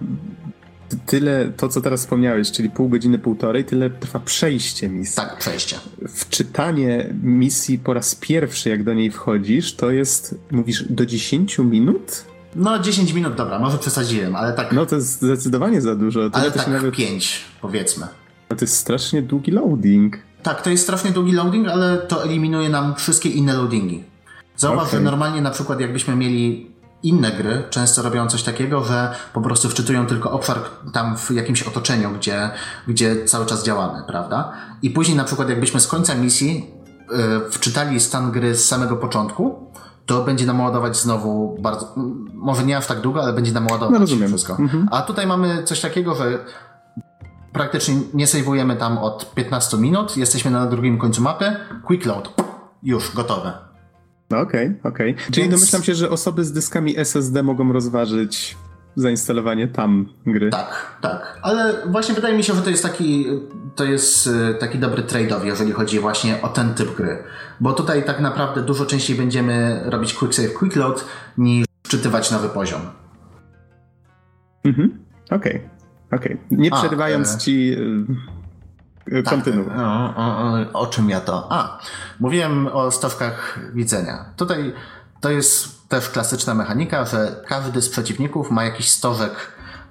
[1.07, 5.17] tyle, to co teraz wspomniałeś, czyli pół godziny, półtorej, tyle trwa przejście misji.
[5.17, 5.77] Tak, przejście.
[6.09, 12.25] Wczytanie misji po raz pierwszy, jak do niej wchodzisz, to jest, mówisz, do 10 minut?
[12.57, 14.73] No, 10 minut, dobra, może przesadziłem, ale tak.
[14.73, 16.31] No, to jest zdecydowanie za dużo.
[16.31, 16.95] To ale tak nawet...
[16.95, 18.07] 5, powiedzmy.
[18.51, 20.19] No, to jest strasznie długi loading.
[20.43, 24.05] Tak, to jest strasznie długi loading, ale to eliminuje nam wszystkie inne loadingi.
[24.57, 24.99] Zauważ, okay.
[24.99, 26.74] że normalnie na przykład jakbyśmy mieli
[27.05, 30.59] inne gry często robią coś takiego, że po prostu wczytują tylko obszar
[30.93, 32.51] tam w jakimś otoczeniu, gdzie,
[32.89, 34.53] gdzie cały czas działamy, prawda?
[34.83, 36.71] I później na przykład jakbyśmy z końca misji
[37.11, 39.71] yy, wczytali stan gry z samego początku,
[40.07, 41.95] to będzie nam ładować znowu bardzo,
[42.35, 44.29] może nie aż tak długo, ale będzie nam ładować no rozumiem.
[44.29, 44.57] wszystko.
[44.59, 44.89] Mhm.
[44.91, 46.45] A tutaj mamy coś takiego, że
[47.53, 52.35] praktycznie nie sejwujemy tam od 15 minut, jesteśmy na drugim końcu mapy, quick load,
[52.83, 53.74] już, gotowe.
[54.35, 55.13] No okej, okay, okej.
[55.13, 55.25] Okay.
[55.25, 55.55] Czyli Więc...
[55.55, 58.57] domyślam się, że osoby z dyskami SSD mogą rozważyć
[58.97, 60.51] zainstalowanie tam gry.
[60.51, 61.39] Tak, tak.
[61.43, 63.27] Ale właśnie wydaje mi się, że to jest taki,
[63.75, 67.23] to jest y, taki dobry trade-off, jeżeli chodzi właśnie o ten typ gry.
[67.61, 71.05] Bo tutaj tak naprawdę dużo częściej będziemy robić quick save, quick load,
[71.39, 72.81] niż wczytywać nowy poziom.
[74.65, 74.99] Mhm,
[75.31, 75.57] okej.
[75.57, 75.71] Okay.
[76.13, 76.47] Okej, okay.
[76.51, 77.39] nie przerywając e...
[77.39, 77.77] ci.
[79.13, 79.67] E, tak, kontynuuj.
[79.67, 81.47] Tak, o, o, o, czym ja to?
[81.51, 81.79] A,
[82.21, 84.25] mówiłem o stawkach widzenia.
[84.37, 84.75] Tutaj
[85.21, 89.33] to jest też klasyczna mechanika, że każdy z przeciwników ma jakiś stożek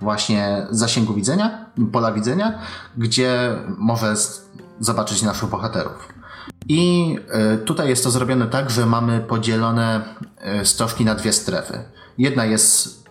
[0.01, 2.59] właśnie zasięgu widzenia, pola widzenia,
[2.97, 4.13] gdzie może
[4.79, 6.13] zobaczyć naszych bohaterów.
[6.67, 10.01] I e, tutaj jest to zrobione tak, że mamy podzielone
[10.37, 11.83] e, stożki na dwie strefy.
[12.17, 13.03] Jedna jest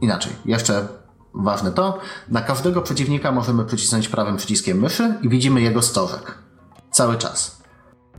[0.00, 0.88] inaczej, jeszcze
[1.34, 6.38] ważne to, na każdego przeciwnika możemy przycisnąć prawym przyciskiem myszy i widzimy jego stożek.
[6.90, 7.62] Cały czas.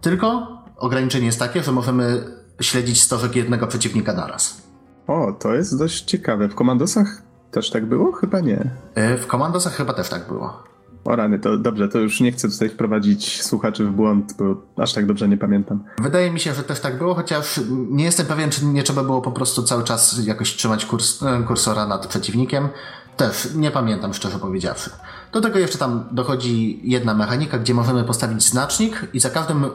[0.01, 0.47] Tylko
[0.77, 2.23] ograniczenie jest takie, że możemy
[2.61, 4.61] śledzić stożek jednego przeciwnika naraz.
[5.07, 6.49] O, to jest dość ciekawe.
[6.49, 7.21] W komandosach
[7.51, 8.11] też tak było?
[8.11, 8.71] Chyba nie.
[8.95, 10.63] E, w komandosach chyba też tak było.
[11.05, 14.93] O rany, to dobrze, to już nie chcę tutaj wprowadzić słuchaczy w błąd, bo aż
[14.93, 15.83] tak dobrze nie pamiętam.
[16.01, 19.21] Wydaje mi się, że też tak było, chociaż nie jestem pewien, czy nie trzeba było
[19.21, 22.69] po prostu cały czas jakoś trzymać kurs, e, kursora nad przeciwnikiem.
[23.17, 24.89] Też nie pamiętam, szczerze powiedziawszy.
[25.31, 29.65] Do tego jeszcze tam dochodzi jedna mechanika, gdzie możemy postawić znacznik i za każdym,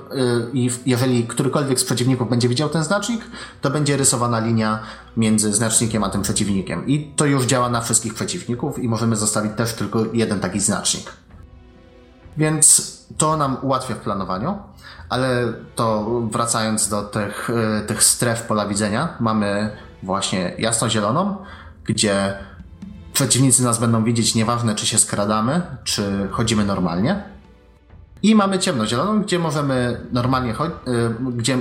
[0.55, 3.21] yy, jeżeli którykolwiek z przeciwników będzie widział ten znacznik,
[3.63, 4.79] to będzie rysowana linia
[5.17, 6.87] między znacznikiem a tym przeciwnikiem.
[6.87, 11.13] I to już działa na wszystkich przeciwników i możemy zostawić też tylko jeden taki znacznik.
[12.37, 14.59] Więc to nam ułatwia w planowaniu,
[15.09, 21.37] ale to wracając do tych, yy, tych stref pola widzenia, mamy właśnie jasno-zieloną,
[21.85, 22.39] gdzie
[23.17, 27.23] Przeciwnicy nas będą widzieć nieważne, czy się skradamy, czy chodzimy normalnie.
[28.23, 30.55] I mamy ciemnozieloną, gdzie możemy normalnie y,
[31.33, 31.59] gdzie y,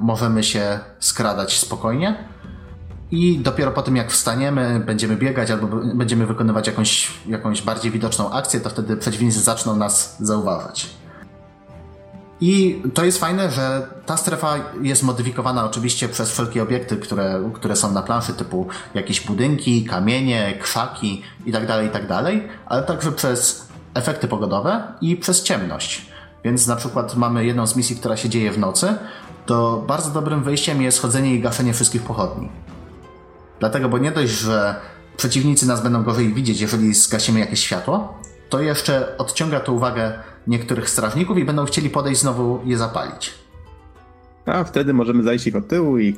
[0.00, 2.24] możemy się skradać spokojnie.
[3.10, 8.30] I dopiero po tym, jak wstaniemy, będziemy biegać albo będziemy wykonywać jakąś, jakąś bardziej widoczną
[8.30, 10.90] akcję, to wtedy przeciwnicy zaczną nas zauważać.
[12.40, 17.76] I to jest fajne, że ta strefa jest modyfikowana oczywiście przez wszelkie obiekty, które, które
[17.76, 22.34] są na planszy, typu jakieś budynki, kamienie, krzaki itd., tak itd., tak
[22.66, 26.06] ale także przez efekty pogodowe i przez ciemność.
[26.44, 28.94] Więc na przykład mamy jedną z misji, która się dzieje w nocy,
[29.46, 32.48] to bardzo dobrym wyjściem jest chodzenie i gaszenie wszystkich pochodni.
[33.60, 34.74] Dlatego, bo nie dość, że
[35.16, 40.12] przeciwnicy nas będą gorzej widzieć, jeżeli zgasimy jakieś światło, to jeszcze odciąga to uwagę
[40.48, 43.34] niektórych strażników i będą chcieli podejść znowu je zapalić.
[44.46, 46.16] A wtedy możemy zajść ich od tyłu i...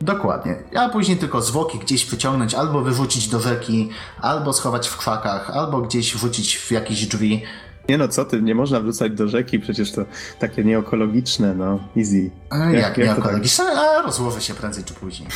[0.00, 0.56] Dokładnie.
[0.76, 3.88] A później tylko zwłoki gdzieś wyciągnąć, albo wyrzucić do rzeki,
[4.20, 7.42] albo schować w krzakach, albo gdzieś wrzucić w jakieś drzwi.
[7.88, 10.04] Nie no, co ty, nie można wrzucać do rzeki, przecież to
[10.38, 12.30] takie nieekologiczne, no, easy.
[12.50, 13.64] A jak, jak, jak nieekologiczne?
[13.64, 13.78] Tak?
[13.78, 15.28] A rozłoży się prędzej czy później.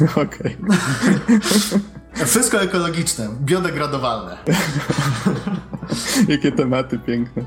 [0.26, 0.56] Okej.
[2.26, 4.38] Wszystko ekologiczne, biodegradowalne.
[6.28, 7.44] Jakie tematy piękne.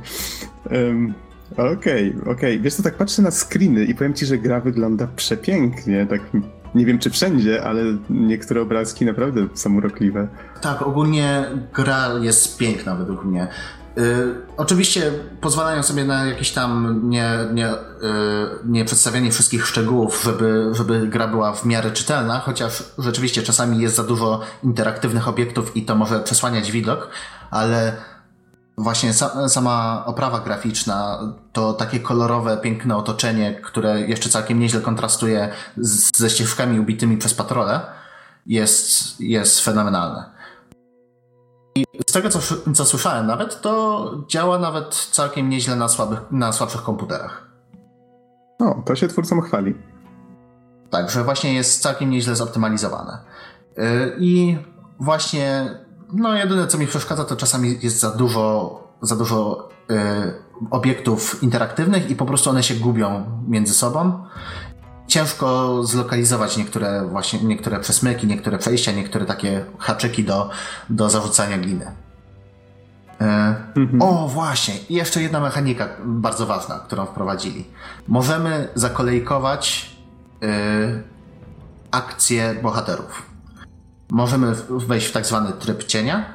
[0.71, 1.13] Um,
[1.53, 2.31] okej, okay, okej.
[2.31, 2.59] Okay.
[2.59, 6.07] Wiesz co, tak patrzę na screeny i powiem ci, że gra wygląda przepięknie.
[6.09, 6.21] Tak
[6.75, 10.27] nie wiem czy wszędzie, ale niektóre obrazki naprawdę są urokliwe.
[10.61, 13.47] Tak, ogólnie gra jest piękna według mnie.
[13.97, 17.75] Y, oczywiście pozwalają sobie na jakieś tam nie, nie, y,
[18.65, 23.95] nie przedstawianie wszystkich szczegółów, żeby, żeby gra była w miarę czytelna, chociaż rzeczywiście czasami jest
[23.95, 27.09] za dużo interaktywnych obiektów i to może przesłaniać widok,
[27.51, 27.97] ale
[28.77, 31.19] właśnie sa, sama oprawa graficzna,
[31.53, 37.33] to takie kolorowe, piękne otoczenie, które jeszcze całkiem nieźle kontrastuje z, ze ścieżkami ubitymi przez
[37.33, 37.81] patrole,
[38.45, 40.33] jest, jest fenomenalne.
[41.75, 42.39] I z tego, co,
[42.73, 47.47] co słyszałem nawet, to działa nawet całkiem nieźle na, słabych, na słabszych komputerach.
[48.59, 49.73] O, to się twórcom chwali.
[50.89, 53.17] Tak, że właśnie jest całkiem nieźle zoptymalizowane.
[53.77, 54.57] Yy, I
[54.99, 55.77] właśnie,
[56.13, 59.95] no jedyne co mi przeszkadza, to czasami jest za dużo, za dużo yy,
[60.71, 64.23] obiektów interaktywnych i po prostu one się gubią między sobą
[65.07, 70.49] ciężko zlokalizować niektóre właśnie, niektóre przesmyki, niektóre przejścia, niektóre takie haczyki do,
[70.89, 71.85] do zarzucania gliny.
[73.21, 74.01] E, mhm.
[74.01, 77.65] O, właśnie, i jeszcze jedna mechanika bardzo ważna, którą wprowadzili.
[78.07, 79.93] Możemy zakolejkować
[81.91, 83.32] akcje bohaterów.
[84.13, 86.25] Możemy wejść w tak zwany tryb cienia.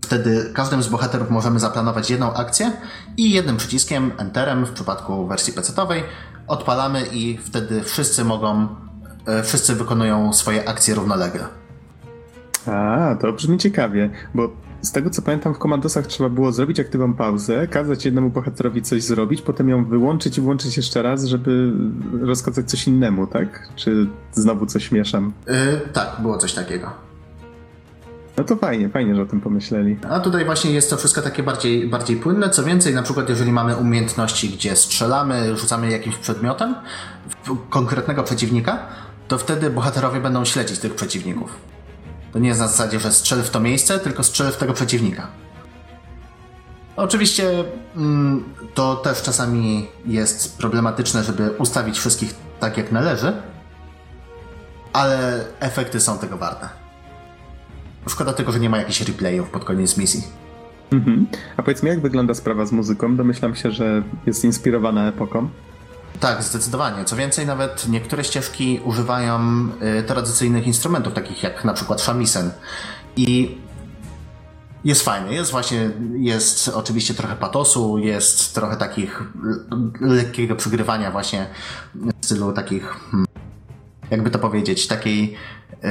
[0.00, 2.72] Wtedy każdym z bohaterów możemy zaplanować jedną akcję
[3.16, 6.02] i jednym przyciskiem, enterem w przypadku wersji PC-owej,
[6.46, 8.68] odpalamy i wtedy wszyscy mogą,
[9.44, 11.44] wszyscy wykonują swoje akcje równolegle.
[12.66, 14.48] A, to brzmi ciekawie, bo
[14.82, 19.02] z tego co pamiętam w komandosach trzeba było zrobić aktywną pauzę, kazać jednemu bohaterowi coś
[19.02, 21.72] zrobić, potem ją wyłączyć i włączyć jeszcze raz, żeby
[22.20, 23.68] rozkazać coś innemu, tak?
[23.76, 25.32] Czy znowu coś mieszam?
[25.46, 25.54] Yy,
[25.92, 26.90] tak, było coś takiego.
[28.36, 29.96] No to fajnie, fajnie, że o tym pomyśleli.
[30.10, 32.50] A tutaj właśnie jest to wszystko takie bardziej, bardziej płynne.
[32.50, 36.74] Co więcej, na przykład jeżeli mamy umiejętności, gdzie strzelamy, rzucamy jakimś przedmiotem
[37.70, 38.78] konkretnego przeciwnika,
[39.28, 41.50] to wtedy bohaterowie będą śledzić tych przeciwników.
[42.32, 45.26] To nie jest na zasadzie, że strzel w to miejsce, tylko strzel w tego przeciwnika.
[46.96, 47.64] Oczywiście
[47.96, 53.32] mm, to też czasami jest problematyczne, żeby ustawić wszystkich tak jak należy,
[54.92, 56.68] ale efekty są tego warte.
[58.08, 60.22] Szkoda tylko, że nie ma jakichś replayów pod koniec misji.
[60.92, 61.26] Mhm.
[61.56, 63.16] A powiedz mi, jak wygląda sprawa z muzyką?
[63.16, 65.48] Domyślam się, że jest inspirowana epoką.
[66.20, 67.04] Tak, zdecydowanie.
[67.04, 72.50] Co więcej, nawet niektóre ścieżki używają y, tradycyjnych instrumentów, takich jak na przykład shamisen.
[73.16, 73.58] I
[74.84, 79.22] jest fajny, jest właśnie, jest oczywiście trochę patosu, jest trochę takich
[80.00, 81.46] lekkiego przygrywania właśnie
[81.94, 83.26] w stylu takich, hmm,
[84.10, 85.36] jakby to powiedzieć, takiej,
[85.82, 85.90] yy,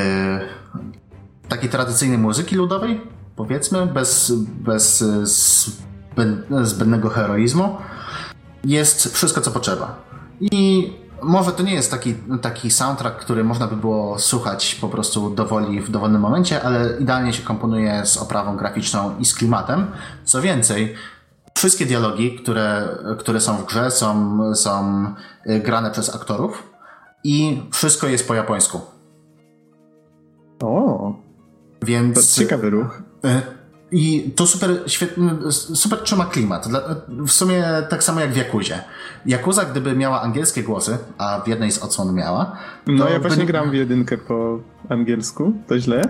[1.50, 3.02] takiej tradycyjnej muzyki ludowej,
[3.36, 5.04] powiedzmy, bez, bez
[6.62, 7.78] zbędnego heroizmu.
[8.64, 10.07] Jest wszystko, co potrzeba.
[10.42, 15.30] I może to nie jest taki, taki soundtrack, który można by było słuchać po prostu
[15.30, 19.88] dowoli w dowolnym momencie, ale idealnie się komponuje z oprawą graficzną i z klimatem.
[20.24, 20.96] Co więcej,
[21.58, 22.88] wszystkie dialogi, które,
[23.20, 25.06] które są w grze, są, są
[25.50, 26.70] y, grane przez aktorów
[27.24, 28.82] i wszystko jest po japońsku.
[30.64, 31.14] O,
[31.82, 32.36] więc.
[32.36, 33.02] To ciekawy ruch.
[33.92, 36.68] I to super, świetny, super trzyma klimat.
[37.08, 38.84] W sumie tak samo jak w Jakuzie.
[39.26, 42.58] Jakuza, gdyby miała angielskie głosy, a w jednej z odsłon miała.
[42.88, 43.52] No ja właśnie by...
[43.52, 45.54] gram w jedynkę po angielsku.
[45.68, 46.02] To źle?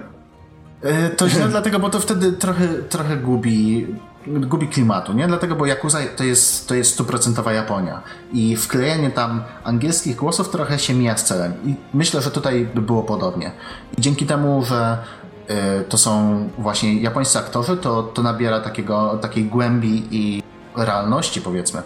[0.82, 3.88] E, to źle dlatego, bo to wtedy trochę, trochę gubi,
[4.28, 5.28] gubi klimatu, nie?
[5.28, 8.02] Dlatego, bo Yakuza to jest, to jest stuprocentowa Japonia
[8.34, 12.82] i wklejenie tam angielskich głosów trochę się mija z celem i myślę, że tutaj by
[12.82, 13.52] było podobnie.
[13.98, 14.98] I dzięki temu, że
[15.90, 20.44] to są właśnie japońscy aktorzy, to, to nabiera takiego, takiej głębi i
[20.76, 21.82] realności, powiedzmy.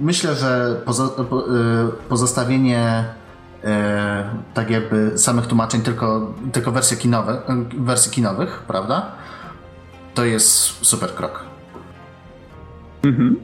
[0.00, 3.04] Myślę, że pozo, y, pozostawienie
[3.64, 3.68] y,
[4.54, 7.42] tak jakby samych tłumaczeń tylko, tylko wersji, kinowe,
[7.78, 9.12] wersji kinowych, prawda?
[10.14, 10.48] To jest
[10.86, 11.44] super krok.
[13.02, 13.36] Mhm.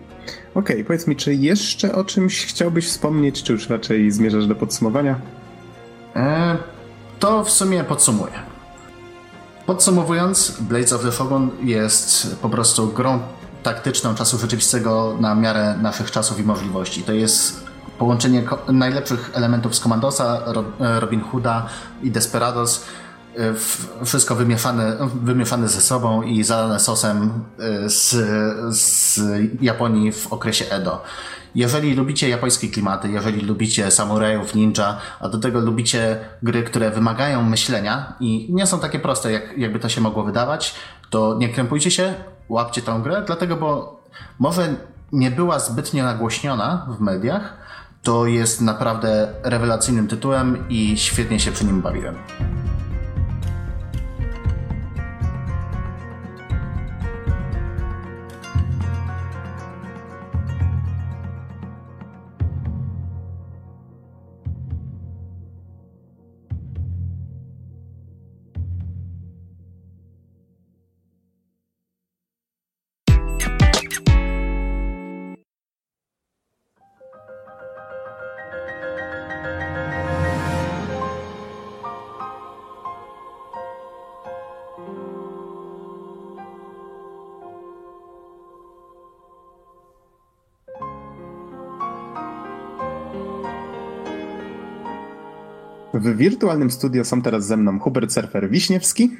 [0.55, 4.55] Okej, okay, powiedz mi, czy jeszcze o czymś chciałbyś wspomnieć, czy już raczej zmierzasz do
[4.55, 5.21] podsumowania?
[7.19, 8.50] To w sumie podsumuję.
[9.71, 13.21] Podsumowując, Blades of the Shogun jest po prostu grą
[13.63, 17.03] taktyczną czasu rzeczywistego na miarę naszych czasów i możliwości.
[17.03, 17.67] To jest
[17.99, 20.43] połączenie najlepszych elementów z Commandosa,
[20.79, 21.67] Robin Hooda
[22.03, 22.85] i Desperados,
[24.05, 27.45] wszystko wymieszane, wymieszane ze sobą i zalane sosem
[27.87, 28.17] y, z,
[28.77, 29.21] z
[29.61, 31.03] Japonii w okresie Edo.
[31.55, 37.43] Jeżeli lubicie japońskie klimaty, jeżeli lubicie samurajów, ninja, a do tego lubicie gry, które wymagają
[37.43, 40.75] myślenia i nie są takie proste, jak, jakby to się mogło wydawać,
[41.11, 42.15] to nie krępujcie się,
[42.49, 44.01] łapcie tą grę, dlatego, bo
[44.39, 44.75] może
[45.13, 47.57] nie była zbytnio nagłośniona w mediach,
[48.03, 52.15] to jest naprawdę rewelacyjnym tytułem i świetnie się przy nim bawiłem.
[96.01, 99.11] W wirtualnym studio są teraz ze mną Hubert Surfer Wiśniewski.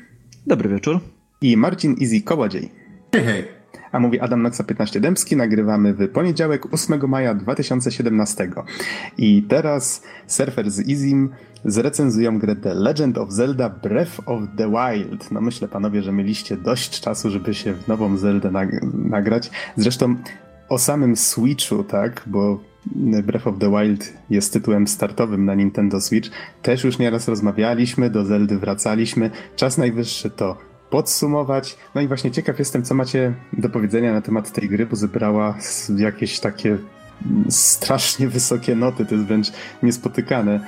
[0.47, 1.01] Dobry wieczór.
[1.41, 2.71] I Marcin Easy Kołodziej.
[3.13, 3.45] Hej, hej.
[3.93, 5.37] A mówi Adam Noxa 15 Dębski.
[5.37, 8.51] Nagrywamy w poniedziałek 8 maja 2017.
[9.19, 11.31] I teraz Surfer z Easym
[11.65, 15.31] zrecenzują grę The Legend of Zelda Breath of the Wild.
[15.31, 18.51] No myślę panowie, że mieliście dość czasu, żeby się w nową Zeldę
[18.93, 19.51] nagrać.
[19.77, 20.17] Zresztą
[20.69, 22.70] o samym Switchu, tak, bo
[23.23, 26.31] Breath of the Wild jest tytułem startowym na Nintendo Switch.
[26.63, 29.31] Też już nieraz rozmawialiśmy, do Zeldy wracaliśmy.
[29.57, 30.57] Czas najwyższy to
[30.91, 31.77] podsumować.
[31.95, 35.59] No i właśnie ciekaw jestem, co macie do powiedzenia na temat tej gry, bo zebrała
[35.97, 36.79] jakieś takie
[37.49, 39.53] strasznie wysokie noty, to jest wręcz
[39.83, 40.61] niespotykane,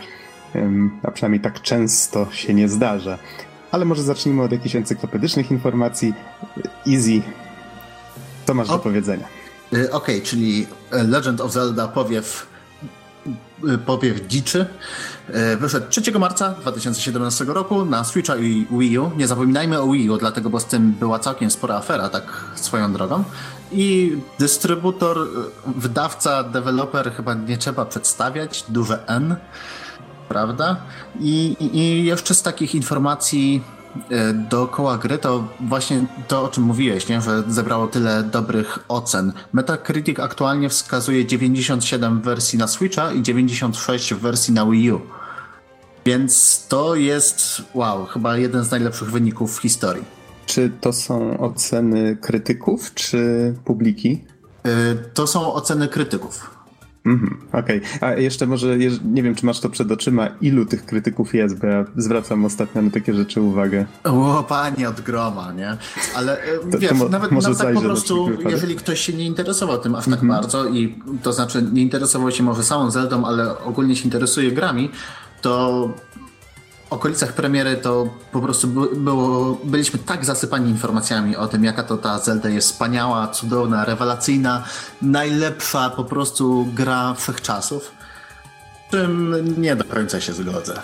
[1.02, 3.18] a przynajmniej tak często się nie zdarza.
[3.70, 6.14] Ale może zacznijmy od jakichś encyklopedycznych informacji.
[6.92, 7.22] Easy,
[8.46, 9.41] co masz o, do powiedzenia?
[9.74, 12.46] Y, okej, okay, czyli Legend of Zelda powiew
[13.68, 14.66] y, powiew dziczy.
[15.60, 19.10] Wyszedł 3 marca 2017 roku na Switcha i Wii U.
[19.16, 22.92] Nie zapominajmy o Wii U, dlatego bo z tym była całkiem spora afera, tak swoją
[22.92, 23.24] drogą.
[23.72, 25.28] I dystrybutor,
[25.76, 29.36] wydawca, deweloper chyba nie trzeba przedstawiać, duże N,
[30.28, 30.76] prawda?
[31.20, 33.81] I, i jeszcze z takich informacji e,
[34.34, 37.20] dookoła gry, to właśnie to, o czym mówiłeś, nie?
[37.20, 39.32] że zebrało tyle dobrych ocen.
[39.52, 45.00] Metacritic aktualnie wskazuje 97 w wersji na Switcha i 96 w wersji na Wii U.
[46.06, 50.04] Więc to jest, wow, chyba jeden z najlepszych wyników w historii.
[50.46, 54.24] Czy to są oceny krytyków, czy publiki?
[54.66, 56.61] Y, to są oceny krytyków.
[57.06, 58.08] Mhm, Okej, okay.
[58.08, 61.66] a jeszcze może, nie wiem, czy masz to przed oczyma, ilu tych krytyków jest, bo
[61.66, 63.86] ja zwracam ostatnio na takie rzeczy uwagę.
[64.04, 65.76] O, panie od groma, nie?
[66.16, 69.26] Ale y, to, wiesz, to mo nawet, nawet tak po prostu, jeżeli ktoś się nie
[69.26, 70.28] interesował tym aż tak mhm.
[70.28, 74.90] bardzo i to znaczy nie interesował się może samą Zeldą, ale ogólnie się interesuje grami,
[75.40, 75.88] to
[76.92, 82.18] okolicach premiery to po prostu było, byliśmy tak zasypani informacjami o tym, jaka to ta
[82.18, 84.64] Zelda jest wspaniała, cudowna, rewelacyjna,
[85.02, 87.92] najlepsza po prostu gra wszechczasów,
[88.90, 90.82] czym nie do końca się zgodzę.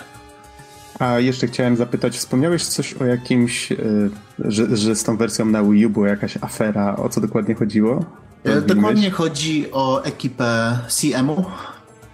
[0.99, 3.75] A jeszcze chciałem zapytać, wspomniałeś coś o jakimś, e,
[4.39, 8.05] że, że z tą wersją na Wii U była jakaś afera, o co dokładnie chodziło?
[8.43, 11.45] E, dokładnie chodzi o ekipę CMU,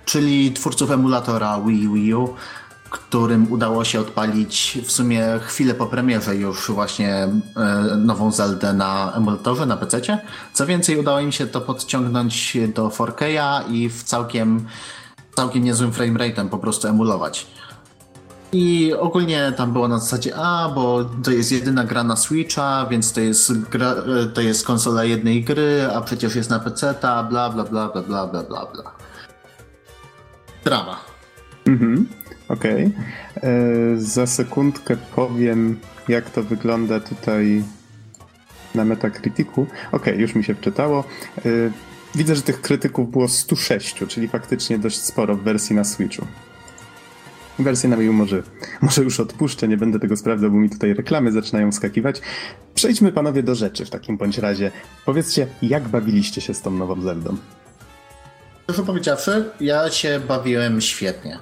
[0.06, 2.34] czyli twórców emulatora Wii Wii U,
[2.96, 7.30] którym udało się odpalić w sumie chwilę po premierze już właśnie e,
[7.98, 10.00] nową Zeldę na emulatorze, na PC.
[10.00, 10.18] -cie.
[10.54, 14.68] Co więcej, udało im się to podciągnąć do 4K i w całkiem,
[15.36, 17.48] całkiem niezłym framerate'em po prostu emulować.
[18.54, 23.14] I ogólnie tam było na zasadzie, a bo to jest jedyna gra na Switcha, więc
[23.14, 27.24] to jest, gra, e, to jest konsola jednej gry, a przecież jest na PC, ta
[27.24, 28.92] bla bla bla bla bla bla bla.
[30.64, 30.98] Drama.
[31.66, 32.08] Mhm.
[32.50, 32.92] Okej.
[33.38, 33.50] Okay.
[33.52, 37.64] E, za sekundkę powiem, jak to wygląda tutaj
[38.76, 39.62] na Metacriticu.
[39.62, 41.04] Okej, okay, już mi się wczytało.
[41.38, 41.42] E,
[42.16, 46.26] widzę, że tych krytyków było 106, czyli faktycznie dość sporo w wersji na Switchu.
[47.60, 48.44] Wersję na Wii może,
[48.82, 52.22] może już odpuszczę, nie będę tego sprawdzał, bo mi tutaj reklamy zaczynają skakiwać.
[52.76, 54.72] Przejdźmy panowie do rzeczy w takim bądź razie.
[55.06, 57.38] Powiedzcie, jak bawiliście się z tą nową Zeldą?
[58.66, 61.40] Proszę powiedziawszy, ja się bawiłem świetnie.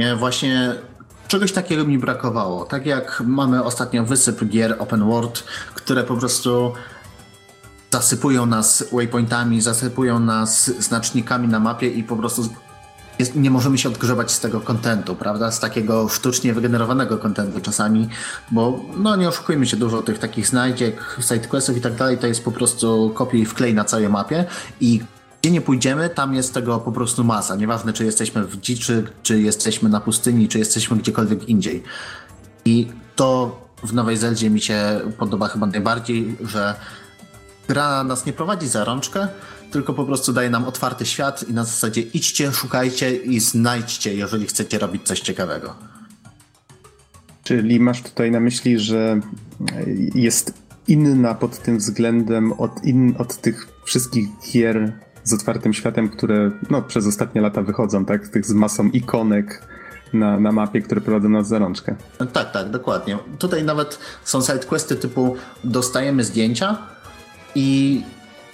[0.00, 0.74] Nie, właśnie
[1.28, 2.64] czegoś takiego mi brakowało.
[2.64, 5.44] Tak jak mamy ostatnio wysyp gier open world,
[5.74, 6.72] które po prostu
[7.90, 12.48] zasypują nas waypointami, zasypują nas znacznikami na mapie i po prostu
[13.18, 15.50] jest, nie możemy się odgrzebać z tego kontentu, prawda?
[15.50, 18.08] Z takiego sztucznie wygenerowanego kontentu czasami,
[18.50, 22.44] bo no nie oszukujmy się, dużo tych takich znajdziek, sidequestów i tak dalej, to jest
[22.44, 24.44] po prostu kopiuj i wklej na całej mapie
[24.80, 25.00] i
[25.42, 27.56] gdzie nie pójdziemy, tam jest tego po prostu masa.
[27.56, 31.82] Nieważne, czy jesteśmy w dziczy, czy jesteśmy na pustyni, czy jesteśmy gdziekolwiek indziej.
[32.64, 36.74] I to w Nowej Zeldzie mi się podoba chyba najbardziej, że
[37.68, 39.28] gra nas nie prowadzi za rączkę,
[39.70, 44.46] tylko po prostu daje nam otwarty świat i na zasadzie idźcie, szukajcie i znajdźcie, jeżeli
[44.46, 45.74] chcecie robić coś ciekawego.
[47.44, 49.20] Czyli masz tutaj na myśli, że
[50.14, 50.54] jest
[50.88, 54.92] inna pod tym względem od, in, od tych wszystkich gier
[55.24, 58.28] z otwartym światem, które no, przez ostatnie lata wychodzą, tak?
[58.28, 59.62] Tych z masą ikonek
[60.12, 61.96] na, na mapie, które prowadzą nas za rączkę.
[62.32, 63.18] Tak, tak, dokładnie.
[63.38, 66.78] Tutaj nawet są sidequesty typu dostajemy zdjęcia
[67.54, 68.02] i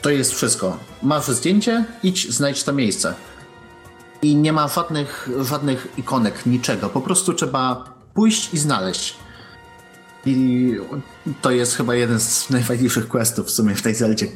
[0.03, 0.77] to jest wszystko.
[1.03, 3.15] Masz zdjęcie, idź, znajdź to miejsce.
[4.23, 6.89] I nie ma żadnych, żadnych ikonek, niczego.
[6.89, 9.17] Po prostu trzeba pójść i znaleźć.
[10.27, 10.77] I
[11.43, 14.27] to jest chyba jeden z najfajniejszych questów w sumie w tej Zeldzie,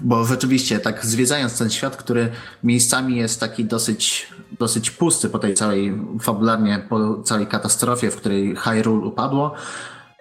[0.00, 2.30] bo rzeczywiście tak zwiedzając ten świat, który
[2.64, 4.28] miejscami jest taki dosyć,
[4.58, 9.54] dosyć pusty po tej całej, fabularnie po całej katastrofie, w której Hyrule upadło,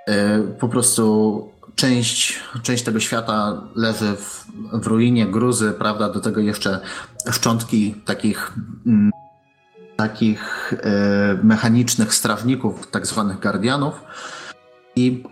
[0.08, 1.44] e, po prostu
[1.76, 6.80] część, część tego świata leży w, w ruinie, gruzy, prawda, do tego jeszcze
[7.32, 8.54] szczątki takich
[8.86, 9.12] mm,
[9.96, 14.02] takich e, mechanicznych strażników, tak zwanych guardianów,
[14.96, 15.24] i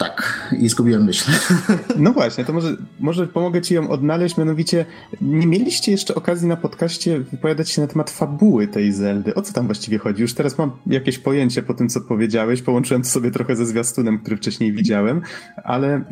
[0.00, 1.30] Tak, i zgubiłem myśl.
[1.96, 4.84] No właśnie, to może, może pomogę ci ją odnaleźć, mianowicie
[5.20, 9.34] nie mieliście jeszcze okazji na podcaście wypowiadać się na temat fabuły tej Zeldy.
[9.34, 10.22] O co tam właściwie chodzi?
[10.22, 14.18] Już teraz mam jakieś pojęcie po tym, co powiedziałeś, połączyłem to sobie trochę ze zwiastunem,
[14.18, 15.22] który wcześniej widziałem,
[15.64, 16.04] ale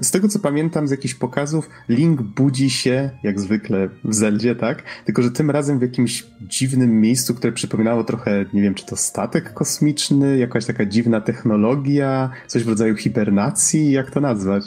[0.00, 4.82] z tego co pamiętam z jakichś pokazów, Link budzi się, jak zwykle w Zeldzie, tak?
[5.04, 8.96] Tylko, że tym razem w jakimś dziwnym miejscu, które przypominało trochę, nie wiem, czy to
[8.96, 14.64] statek kosmiczny, jakaś taka dziwna technologia, coś w rodzaju hibernacji, jak to nazwać?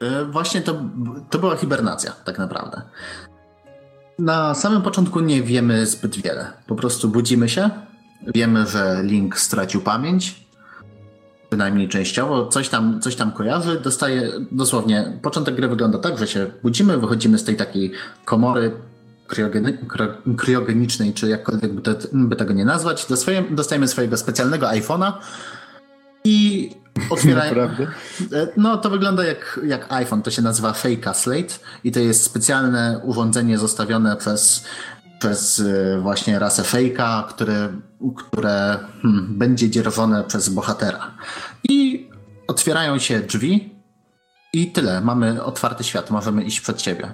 [0.00, 0.84] E, właśnie to,
[1.30, 2.82] to była hibernacja, tak naprawdę.
[4.18, 6.52] Na samym początku nie wiemy zbyt wiele.
[6.66, 7.70] Po prostu budzimy się,
[8.34, 10.47] wiemy, że Link stracił pamięć,
[11.50, 16.46] Bynajmniej częściowo, coś tam, coś tam kojarzy, dostaje dosłownie, początek gry wygląda tak, że się
[16.62, 17.92] budzimy, wychodzimy z tej takiej
[18.24, 18.72] komory
[19.26, 19.78] kryogeny,
[20.36, 23.06] kryogenicznej, czy jakkolwiek by, te, by tego nie nazwać,
[23.50, 25.12] dostajemy swojego specjalnego iPhone'a
[26.24, 26.70] i
[27.10, 27.54] otwierają...
[27.54, 27.86] E,
[28.56, 33.00] no to wygląda jak, jak iPhone, to się nazywa Fake Slate i to jest specjalne
[33.04, 34.64] urządzenie zostawione przez
[35.20, 37.68] przez y, właśnie rasę fejka, które,
[38.16, 41.14] które hmm, będzie dzierżone przez bohatera.
[41.68, 42.08] I
[42.48, 43.74] otwierają się drzwi
[44.52, 45.00] i tyle.
[45.00, 47.12] Mamy otwarty świat, możemy iść przed siebie.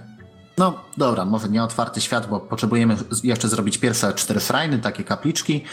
[0.58, 5.64] No dobra, może nie otwarty świat, bo potrzebujemy jeszcze zrobić pierwsze cztery frajny, takie kapliczki.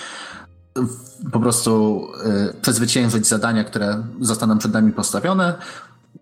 [1.32, 2.08] Po prostu
[2.52, 5.54] y, przezwyciężyć zadania, które zostaną przed nami postawione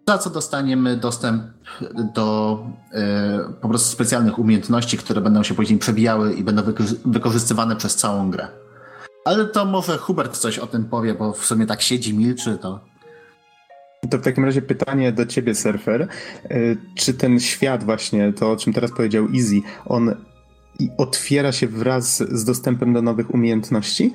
[0.07, 1.43] za co dostaniemy dostęp
[2.15, 2.59] do
[3.49, 6.61] y, po prostu specjalnych umiejętności, które będą się później przebijały i będą
[7.05, 8.47] wykorzystywane przez całą grę.
[9.25, 12.79] Ale to może Hubert coś o tym powie, bo w sumie tak siedzi, milczy, to...
[14.09, 16.07] To w takim razie pytanie do ciebie, surfer.
[16.51, 20.15] Y, czy ten świat właśnie, to o czym teraz powiedział Easy, on
[20.97, 24.13] otwiera się wraz z dostępem do nowych umiejętności?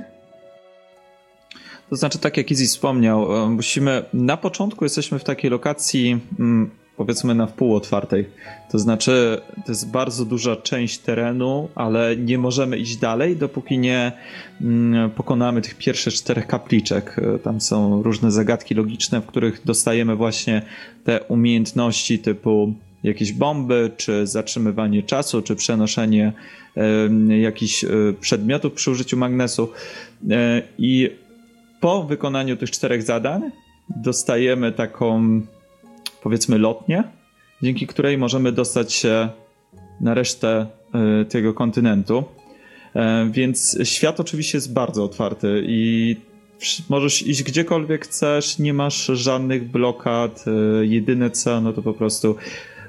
[1.91, 6.71] To znaczy, tak jak Izzy wspomniał, e, musimy, na początku jesteśmy w takiej lokacji, mm,
[6.97, 8.27] powiedzmy na wpół otwartej.
[8.71, 14.13] To znaczy, to jest bardzo duża część terenu, ale nie możemy iść dalej, dopóki nie
[14.61, 17.17] mm, pokonamy tych pierwszych czterech kapliczek.
[17.19, 20.63] E, tam są różne zagadki logiczne, w których dostajemy właśnie
[21.05, 26.33] te umiejętności typu jakieś bomby, czy zatrzymywanie czasu, czy przenoszenie
[27.41, 27.89] jakichś e,
[28.21, 29.69] przedmiotów przy użyciu magnesu.
[30.79, 31.11] I
[31.85, 33.51] po wykonaniu tych czterech zadań
[33.89, 35.41] dostajemy taką,
[36.23, 37.05] powiedzmy, lotnię,
[37.63, 39.29] dzięki której możemy dostać się
[40.01, 40.67] na resztę
[41.23, 42.25] y, tego kontynentu.
[42.95, 46.17] E, więc świat oczywiście jest bardzo otwarty i
[46.89, 50.45] możesz iść gdziekolwiek chcesz, nie masz żadnych blokad.
[50.47, 52.37] E, jedyne co, no to po prostu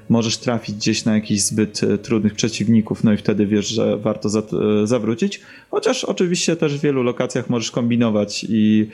[0.08, 4.28] możesz trafić gdzieś na jakichś zbyt e, trudnych przeciwników, no i wtedy wiesz, że warto
[4.28, 5.40] za, e, zawrócić.
[5.70, 8.88] Chociaż oczywiście też w wielu lokacjach możesz kombinować i,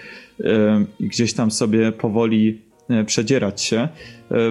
[0.44, 2.58] e, i gdzieś tam sobie powoli
[3.06, 3.88] przedzierać się.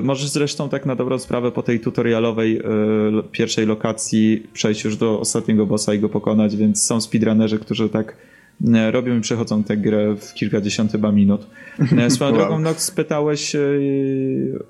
[0.04, 2.62] Możesz zresztą tak na dobrą sprawę po tej tutorialowej
[3.32, 8.16] pierwszej lokacji przejść już do ostatniego bossa i go pokonać, więc są speedrunnerzy, którzy tak
[8.92, 11.48] robią i przechodzą tę grę w kilkadziesiąt chyba minut.
[11.98, 12.40] E, swoją wow.
[12.40, 13.60] drogą, Nox, pytałeś e,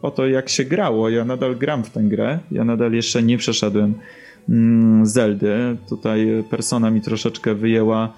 [0.01, 1.09] o to, jak się grało.
[1.09, 2.39] Ja nadal gram w tę grę.
[2.51, 3.93] Ja nadal jeszcze nie przeszedłem
[4.49, 5.77] mm, Zeldy.
[5.89, 8.13] Tutaj persona mi troszeczkę wyjęła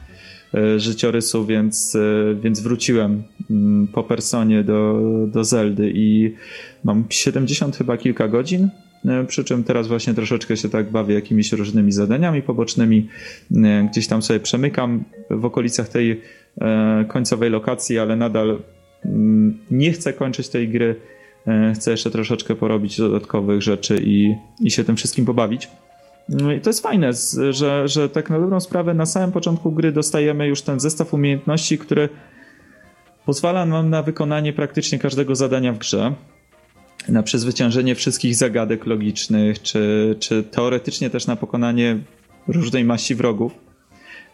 [0.77, 1.97] życiorysu, więc,
[2.41, 6.35] więc wróciłem mm, po personie do, do Zeldy i
[6.83, 8.92] mam 70 chyba kilka godzin E,
[9.27, 13.09] przy czym teraz właśnie troszeczkę się tak bawię jakimiś różnymi zadaniami pobocznymi.
[13.55, 16.21] E, gdzieś tam sobie przemykam w okolicach tej
[16.61, 18.59] e, końcowej lokacji, ale nadal
[19.05, 20.95] mm, nie chcę kończyć tej gry.
[21.75, 25.69] Chcę jeszcze troszeczkę porobić dodatkowych rzeczy i, i się tym wszystkim pobawić.
[26.29, 27.11] No I to jest fajne,
[27.49, 31.77] że, że tak na dobrą sprawę na samym początku gry dostajemy już ten zestaw umiejętności,
[31.77, 32.09] który
[33.25, 36.13] pozwala nam na wykonanie praktycznie każdego zadania w grze
[37.09, 41.99] na przezwyciężenie wszystkich zagadek logicznych, czy, czy teoretycznie też na pokonanie
[42.47, 43.51] różnej maści wrogów.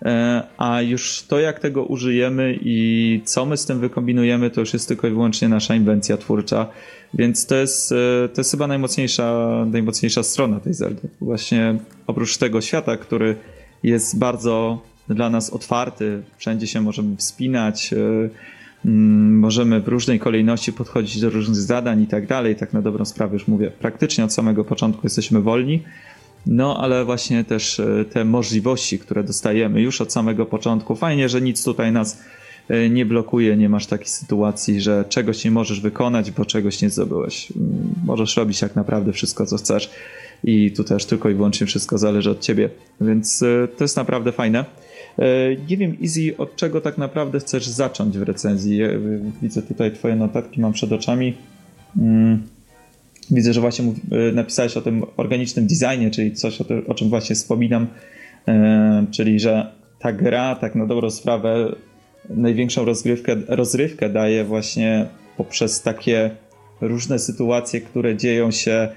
[0.01, 4.73] E, a już to, jak tego użyjemy i co my z tym wykombinujemy, to już
[4.73, 6.67] jest tylko i wyłącznie nasza inwencja twórcza.
[7.13, 11.09] Więc to jest, e, to jest chyba najmocniejsza, najmocniejsza strona tej Zeldy.
[11.21, 11.75] Właśnie
[12.07, 13.35] oprócz tego świata, który
[13.83, 17.97] jest bardzo dla nas otwarty, wszędzie się możemy wspinać, e,
[18.85, 22.55] możemy w różnej kolejności podchodzić do różnych zadań i tak dalej.
[22.55, 25.83] Tak na dobrą sprawę już mówię, praktycznie od samego początku jesteśmy wolni.
[26.45, 30.95] No, ale właśnie też e, te możliwości, które dostajemy już od samego początku.
[30.95, 32.23] Fajnie, że nic tutaj nas
[32.69, 36.89] e, nie blokuje, nie masz takiej sytuacji, że czegoś nie możesz wykonać, bo czegoś nie
[36.89, 37.51] zdobyłeś.
[37.51, 39.89] Mm, możesz robić tak naprawdę wszystko, co chcesz
[40.43, 42.69] i tu też tylko i wyłącznie wszystko zależy od ciebie,
[43.01, 44.65] więc e, to jest naprawdę fajne.
[45.69, 48.79] Nie wiem, Easy, od czego tak naprawdę chcesz zacząć w recenzji?
[49.41, 51.33] Widzę tutaj Twoje notatki, mam przed oczami.
[51.97, 52.43] Mm,
[53.31, 53.93] widzę, że właśnie
[54.33, 57.87] napisałeś o tym organicznym designie, czyli coś, o, czym właśnie wspominam,
[59.11, 61.75] czyli że ta gra, tak na dobrą sprawę,
[62.29, 65.05] największą rozgrywkę, rozrywkę daje właśnie
[65.37, 66.31] poprzez takie
[66.81, 68.89] różne sytuacje, które dzieją się e,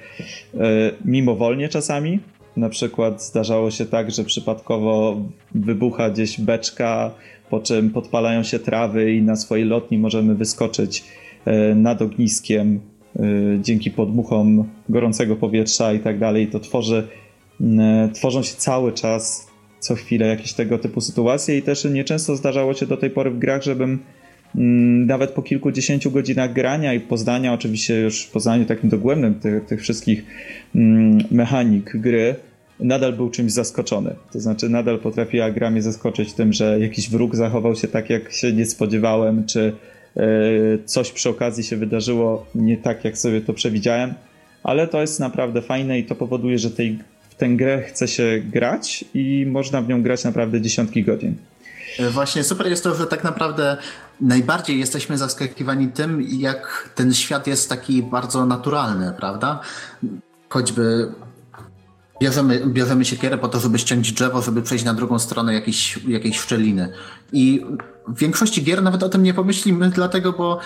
[1.04, 2.20] mimowolnie czasami.
[2.56, 5.16] Na przykład zdarzało się tak, że przypadkowo
[5.54, 7.10] wybucha gdzieś beczka,
[7.50, 11.04] po czym podpalają się trawy i na swojej lotni możemy wyskoczyć
[11.44, 12.80] e, nad ogniskiem
[13.16, 13.22] e,
[13.60, 16.46] dzięki podmuchom gorącego powietrza i tak dalej.
[16.46, 17.08] To tworzy,
[18.12, 19.46] tworzą się cały czas,
[19.80, 23.38] co chwilę jakieś tego typu sytuacje i też nieczęsto zdarzało się do tej pory w
[23.38, 23.98] grach, żebym
[24.54, 30.24] nawet po kilkudziesięciu godzinach grania i poznania, oczywiście już poznaniu takim dogłębnym tych, tych wszystkich
[30.74, 32.34] mm, mechanik gry,
[32.80, 34.14] nadal był czymś zaskoczony.
[34.32, 38.32] To znaczy, nadal potrafiła gra mnie zaskoczyć tym, że jakiś wróg zachował się tak, jak
[38.32, 39.72] się nie spodziewałem, czy
[40.16, 40.22] e,
[40.84, 44.14] coś przy okazji się wydarzyło nie tak, jak sobie to przewidziałem.
[44.62, 46.98] Ale to jest naprawdę fajne i to powoduje, że tej,
[47.30, 51.34] w tę grę chce się grać i można w nią grać naprawdę dziesiątki godzin.
[51.98, 53.76] E, właśnie super jest to, że tak naprawdę
[54.22, 59.60] najbardziej jesteśmy zaskakiwani tym, jak ten świat jest taki bardzo naturalny, prawda?
[60.48, 61.12] Choćby
[62.20, 66.38] bierzemy, bierzemy siekierę po to, żeby ściąć drzewo, żeby przejść na drugą stronę jakiejś, jakiejś
[66.40, 66.92] szczeliny.
[67.32, 67.66] I
[68.08, 70.58] w większości gier nawet o tym nie pomyślimy, dlatego, bo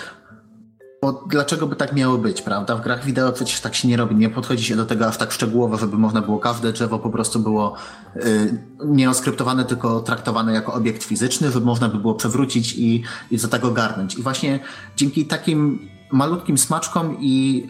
[1.06, 2.76] bo dlaczego by tak miało być, prawda?
[2.76, 4.16] W grach wideo przecież tak się nie robi.
[4.16, 7.40] Nie podchodzi się do tego aż tak szczegółowo, żeby można było każde drzewo po prostu
[7.40, 7.74] było
[8.16, 13.38] y, nie oskryptowane, tylko traktowane jako obiekt fizyczny, żeby można by było przewrócić i, i
[13.38, 14.14] za tego garnąć.
[14.14, 14.60] I właśnie
[14.96, 17.66] dzięki takim malutkim smaczkom i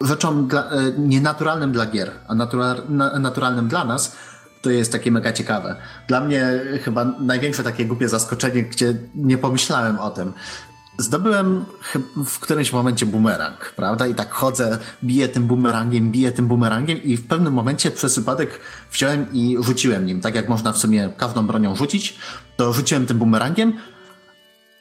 [0.00, 4.16] rzeczom dla, y, nienaturalnym dla gier, a natura, na, naturalnym dla nas,
[4.62, 5.76] to jest takie mega ciekawe.
[6.08, 10.32] Dla mnie chyba największe takie głupie zaskoczenie, gdzie nie pomyślałem o tym.
[10.98, 11.64] Zdobyłem
[12.26, 14.06] w którymś momencie bumerang, prawda?
[14.06, 18.60] I tak chodzę, biję tym bumerangiem, biję tym bumerangiem i w pewnym momencie przez przypadek
[18.92, 20.20] wziąłem i rzuciłem nim.
[20.20, 22.18] Tak jak można w sumie każdą bronią rzucić,
[22.56, 23.72] to rzuciłem tym bumerangiem,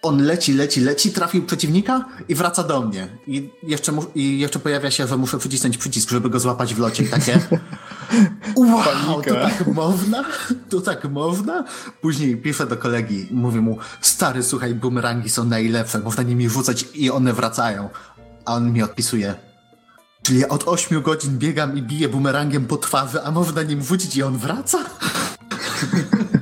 [0.02, 3.08] on leci, leci, leci, trafił przeciwnika i wraca do mnie.
[3.28, 7.04] I jeszcze, i jeszcze pojawia się, że muszę przycisnąć przycisk, żeby go złapać w locie.
[7.04, 7.40] I takie.
[8.56, 9.34] Wow, Panika.
[9.34, 10.26] to tak można?
[10.70, 11.64] To tak można?
[12.02, 17.12] Później piszę do kolegi, mówię mu, stary, słuchaj, bumerangi są najlepsze, można nimi rzucać i
[17.12, 17.90] one wracają.
[18.46, 19.36] A on mi odpisuje,
[20.24, 24.16] czyli ja od 8 godzin biegam i biję bumerangiem po twarzy, a można nim rzucić
[24.16, 24.78] i on wraca?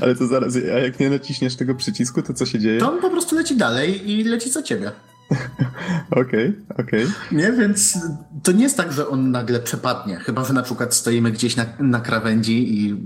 [0.00, 2.80] Ale to zaraz, a jak nie naciśniesz tego przycisku, to co się dzieje?
[2.80, 4.90] To on po prostu leci dalej i leci za ciebie.
[6.10, 7.04] Okej, okej.
[7.04, 7.06] Okay, okay.
[7.32, 7.98] Nie, więc
[8.42, 10.16] to nie jest tak, że on nagle przepadnie.
[10.16, 12.96] Chyba, że na przykład stoimy gdzieś na, na krawędzi i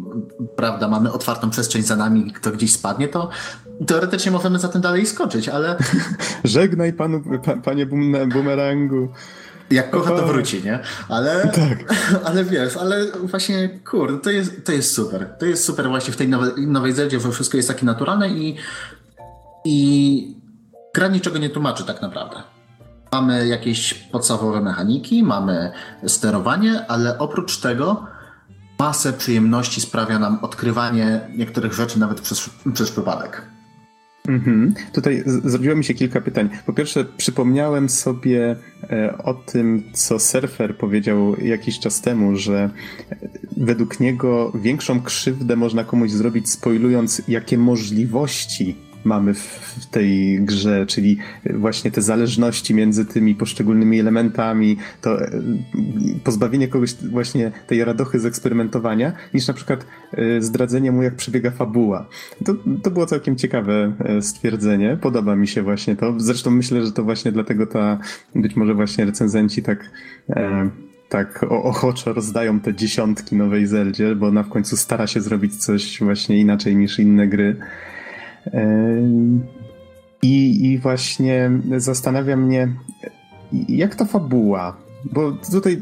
[0.56, 3.30] prawda, mamy otwartą przestrzeń za nami i kto gdzieś spadnie, to
[3.86, 5.76] teoretycznie możemy za tym dalej skoczyć, ale...
[6.44, 7.86] Żegnaj panu, pa, panie
[8.32, 9.08] bumerangu.
[9.70, 10.78] Jak kocha, to wróci, nie?
[11.08, 11.94] Ale, tak.
[12.26, 15.34] ale wiesz, ale właśnie, kurde, to jest, to jest super.
[15.38, 18.56] To jest super właśnie w tej nowej, nowej Zeldzie, że wszystko jest takie naturalne i,
[19.64, 20.36] i
[20.94, 22.42] gra niczego nie tłumaczy tak naprawdę.
[23.12, 25.72] Mamy jakieś podstawowe mechaniki, mamy
[26.06, 28.06] sterowanie, ale oprócz tego
[28.78, 33.53] masę przyjemności sprawia nam odkrywanie niektórych rzeczy nawet przez, przez przypadek.
[34.28, 34.74] Mhm.
[34.92, 36.48] Tutaj zrobiło mi się kilka pytań.
[36.66, 38.56] Po pierwsze, przypomniałem sobie
[38.90, 42.70] e, o tym, co surfer powiedział jakiś czas temu, że
[43.10, 43.16] e,
[43.56, 51.18] według niego większą krzywdę można komuś zrobić, spoilując, jakie możliwości mamy w tej grze, czyli
[51.54, 55.30] właśnie te zależności między tymi poszczególnymi elementami, to e,
[56.24, 61.50] pozbawienie kogoś właśnie tej radochy z eksperymentowania, niż na przykład e, zdradzenie mu, jak przebiega
[61.50, 62.08] fabuła.
[62.44, 64.98] To, to było całkiem ciekawe e, stwierdzenie.
[65.00, 66.14] Podoba mi się właśnie to.
[66.16, 67.98] Zresztą myślę, że to właśnie dlatego ta,
[68.34, 69.90] być może właśnie recenzenci tak
[70.30, 70.70] e,
[71.08, 75.98] tak ochoczo rozdają te dziesiątki nowej Zeldzie, bo ona w końcu stara się zrobić coś
[76.00, 77.56] właśnie inaczej niż inne gry.
[80.22, 82.68] I, I właśnie zastanawia mnie,
[83.68, 84.76] jak ta fabuła,
[85.12, 85.80] bo tutaj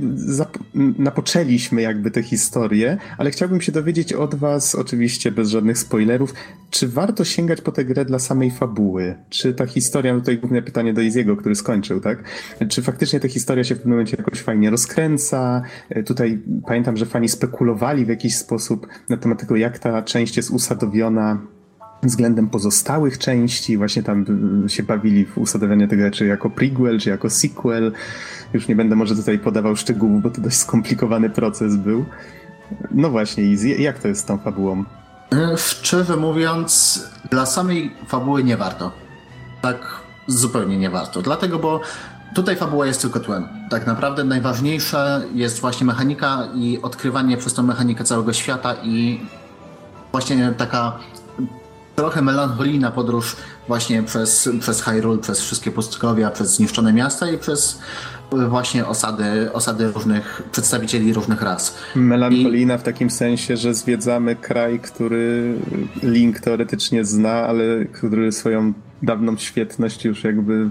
[0.98, 6.34] napoczęliśmy jakby tę historię, ale chciałbym się dowiedzieć od was, oczywiście bez żadnych spoilerów,
[6.70, 9.14] czy warto sięgać po tę grę dla samej fabuły?
[9.30, 12.24] Czy ta historia, no tutaj główne pytanie do Iziego, który skończył, tak?
[12.68, 15.62] Czy faktycznie ta historia się w pewnym momencie jakoś fajnie rozkręca?
[16.06, 20.50] Tutaj pamiętam, że fani spekulowali w jakiś sposób na temat tego, jak ta część jest
[20.50, 21.40] usadowiona
[22.02, 24.24] względem pozostałych części, właśnie tam
[24.66, 27.92] y, się bawili w usadowianie tego, czy jako prequel, czy jako sequel.
[28.52, 32.04] Już nie będę może tutaj podawał szczegółów, bo to dość skomplikowany proces był.
[32.90, 34.84] No właśnie, Easy, jak to jest z tą fabułą?
[35.32, 37.00] E, szczerze mówiąc,
[37.30, 38.92] dla samej fabuły nie warto.
[39.62, 41.22] Tak zupełnie nie warto.
[41.22, 41.80] Dlatego, bo
[42.34, 43.48] tutaj fabuła jest tylko tłem.
[43.70, 49.20] Tak naprawdę najważniejsza jest właśnie mechanika i odkrywanie przez tą mechanikę całego świata i
[50.12, 50.98] właśnie taka
[51.96, 53.36] trochę melancholijna podróż
[53.68, 57.78] właśnie przez, przez Hyrule, przez wszystkie pustkowia, przez zniszczone miasta i przez
[58.48, 61.78] właśnie osady, osady różnych przedstawicieli różnych ras.
[61.94, 62.78] Melancholijna I...
[62.78, 65.54] w takim sensie, że zwiedzamy kraj, który
[66.02, 68.72] Link teoretycznie zna, ale który swoją
[69.02, 70.70] dawną świetność już jakby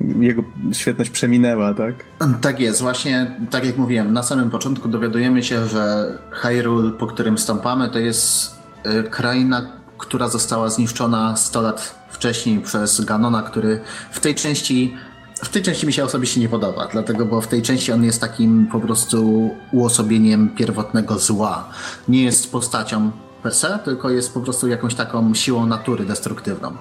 [0.00, 0.42] jego
[0.72, 1.94] świetność przeminęła, tak?
[2.40, 7.38] Tak jest, właśnie tak jak mówiłem, na samym początku dowiadujemy się, że Hyrule, po którym
[7.38, 8.54] stąpamy, to jest
[8.86, 13.80] y, kraina, która została zniszczona 100 lat wcześniej przez Ganona, który
[14.10, 14.96] w tej części
[15.34, 18.20] w tej części mi się osobiście nie podoba, dlatego, bo w tej części on jest
[18.20, 21.68] takim po prostu uosobieniem pierwotnego zła.
[22.08, 23.10] Nie jest postacią
[23.42, 26.72] per se, tylko jest po prostu jakąś taką siłą natury destruktywną.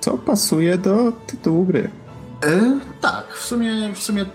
[0.00, 1.90] Co pasuje do tytułu gry.
[2.42, 4.26] Yy, tak, w sumie, w sumie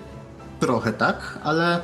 [0.59, 1.81] trochę tak, ale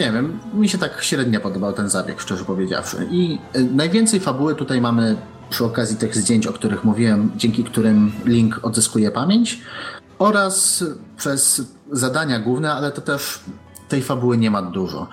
[0.00, 3.08] nie wiem, mi się tak średnio podobał ten zabieg, szczerze powiedziawszy.
[3.10, 5.16] I yy, najwięcej fabuły tutaj mamy
[5.50, 9.60] przy okazji tych zdjęć, o których mówiłem, dzięki którym Link odzyskuje pamięć
[10.18, 10.84] oraz
[11.16, 13.40] przez zadania główne, ale to też
[13.88, 15.08] tej fabuły nie ma dużo.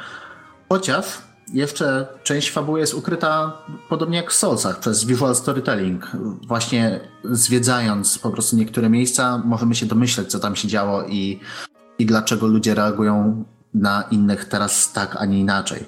[0.69, 1.21] Chociaż
[1.53, 3.57] jeszcze część fabuły jest ukryta
[3.89, 6.11] podobnie jak w Soulsach przez visual storytelling.
[6.47, 11.39] Właśnie zwiedzając po prostu niektóre miejsca możemy się domyśleć, co tam się działo i,
[11.99, 13.43] i dlaczego ludzie reagują
[13.73, 15.85] na innych teraz tak, a nie inaczej.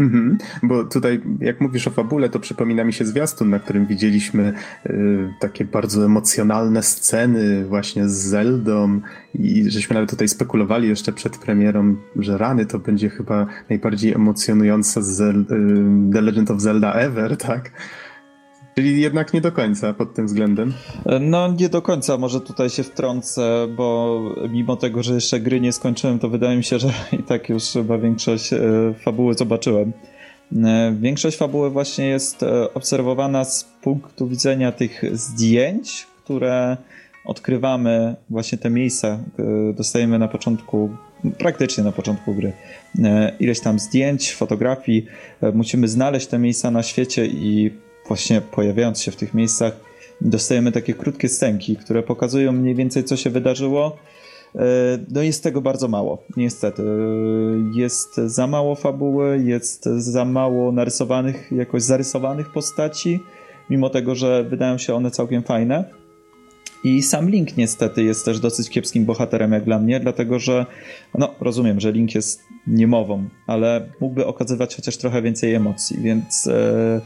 [0.00, 4.52] Mhm, bo tutaj, jak mówisz o fabule, to przypomina mi się zwiastun, na którym widzieliśmy
[4.86, 9.00] y, takie bardzo emocjonalne sceny właśnie z Zeldą
[9.34, 15.02] i żeśmy nawet tutaj spekulowali jeszcze przed premierą, że rany to będzie chyba najbardziej emocjonująca
[15.02, 17.70] Zel y, The Legend of Zelda ever, tak?
[18.74, 20.72] Czyli jednak nie do końca pod tym względem?
[21.20, 24.20] No nie do końca, może tutaj się wtrącę, bo
[24.50, 26.88] mimo tego, że jeszcze gry nie skończyłem, to wydaje mi się, że
[27.20, 28.60] i tak już chyba większość e,
[29.04, 29.92] fabuły zobaczyłem.
[30.64, 36.76] E, większość fabuły właśnie jest e, obserwowana z punktu widzenia tych zdjęć, które
[37.24, 39.18] odkrywamy właśnie te miejsca,
[39.74, 40.90] dostajemy na początku,
[41.38, 42.52] praktycznie na początku gry.
[43.40, 45.06] Ileś tam zdjęć, fotografii,
[45.54, 47.70] musimy znaleźć te miejsca na świecie i
[48.08, 49.80] właśnie pojawiając się w tych miejscach,
[50.20, 53.96] dostajemy takie krótkie scenki, które pokazują mniej więcej, co się wydarzyło.
[54.54, 54.60] E,
[55.10, 56.82] no jest tego bardzo mało, niestety.
[57.74, 63.20] Jest za mało fabuły, jest za mało narysowanych, jakoś zarysowanych postaci,
[63.70, 65.84] mimo tego, że wydają się one całkiem fajne.
[66.84, 70.66] I sam Link niestety jest też dosyć kiepskim bohaterem jak dla mnie, dlatego że,
[71.18, 76.46] no rozumiem, że Link jest niemową, ale mógłby okazywać chociaż trochę więcej emocji, więc...
[76.46, 77.00] Yy, E,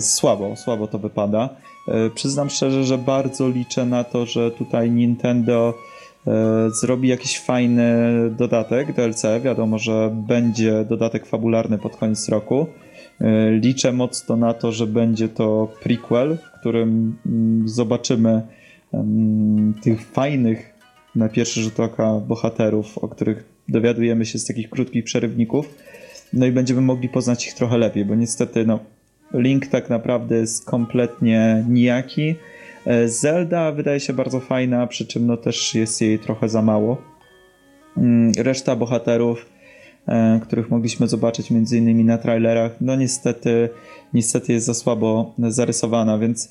[0.00, 1.48] słabo, słabo to wypada.
[1.88, 5.74] E, przyznam szczerze, że bardzo liczę na to, że tutaj Nintendo
[6.26, 6.30] e,
[6.70, 7.92] zrobi jakiś fajny
[8.38, 9.22] dodatek DLC.
[9.42, 12.66] Wiadomo, że będzie dodatek fabularny pod koniec roku.
[13.50, 18.42] Liczę mocno na to, że będzie to prequel, w którym mm, zobaczymy
[19.82, 20.74] tych fajnych
[21.14, 25.74] na pierwszy rzut oka bohaterów, o których dowiadujemy się z takich krótkich przerywników.
[26.32, 28.78] No i będziemy mogli poznać ich trochę lepiej, bo niestety no,
[29.34, 32.34] Link tak naprawdę jest kompletnie nijaki.
[32.86, 37.02] E, Zelda wydaje się bardzo fajna, przy czym no też jest jej trochę za mało.
[37.96, 39.46] Mm, reszta bohaterów,
[40.08, 43.68] e, których mogliśmy zobaczyć między innymi na trailerach, no niestety,
[44.14, 46.50] niestety jest za słabo zarysowana, więc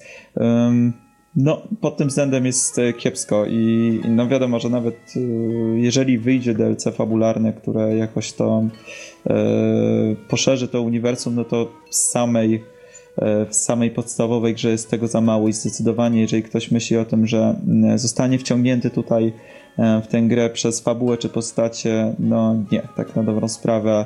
[1.43, 5.13] no, pod tym względem jest e, kiepsko i no wiadomo, że nawet
[5.75, 8.63] jeżeli wyjdzie DLC fabularne, które jakoś to
[9.27, 9.35] E,
[10.27, 12.63] poszerzy to uniwersum, no to w samej,
[13.17, 17.05] e, w samej podstawowej grze jest tego za mało i zdecydowanie, jeżeli ktoś myśli o
[17.05, 17.55] tym, że
[17.95, 19.33] zostanie wciągnięty tutaj
[19.77, 24.05] e, w tę grę przez fabułę czy postacie, no nie, tak na dobrą sprawę.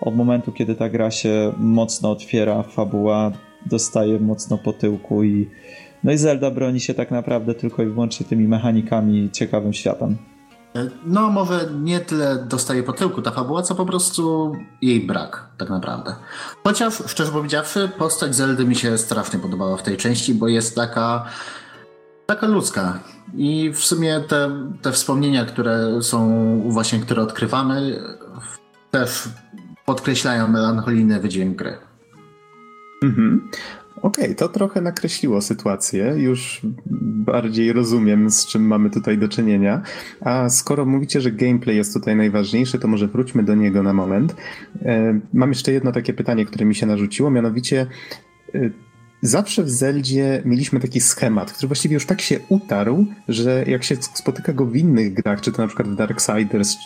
[0.00, 3.32] Od momentu, kiedy ta gra się mocno otwiera, fabuła
[3.66, 5.48] dostaje mocno po tyłku i
[6.04, 10.16] no i Zelda broni się tak naprawdę tylko i wyłącznie tymi mechanikami ciekawym światem.
[11.06, 15.70] No, może nie tyle dostaje po tyłku ta fabuła, co po prostu jej brak, tak
[15.70, 16.14] naprawdę.
[16.64, 21.26] Chociaż, szczerze powiedziawszy, postać Zeldy mi się strasznie podobała w tej części, bo jest taka
[22.26, 22.98] taka ludzka.
[23.36, 24.50] I w sumie te,
[24.82, 28.02] te wspomnienia, które są właśnie, które odkrywamy,
[28.90, 29.28] też
[29.86, 31.76] podkreślają melancholijny wydźwięk gry.
[33.02, 33.50] Mhm.
[34.02, 36.14] Okej, okay, to trochę nakreśliło sytuację.
[36.16, 36.60] Już
[37.00, 39.82] bardziej rozumiem, z czym mamy tutaj do czynienia.
[40.20, 44.36] A skoro mówicie, że gameplay jest tutaj najważniejszy, to może wróćmy do niego na moment.
[44.82, 47.86] E, mam jeszcze jedno takie pytanie, które mi się narzuciło, mianowicie
[48.54, 48.70] e,
[49.22, 53.96] zawsze w Zeldzie mieliśmy taki schemat, który właściwie już tak się utarł, że jak się
[54.14, 56.76] spotyka go w innych grach, czy to na przykład w Darksiders,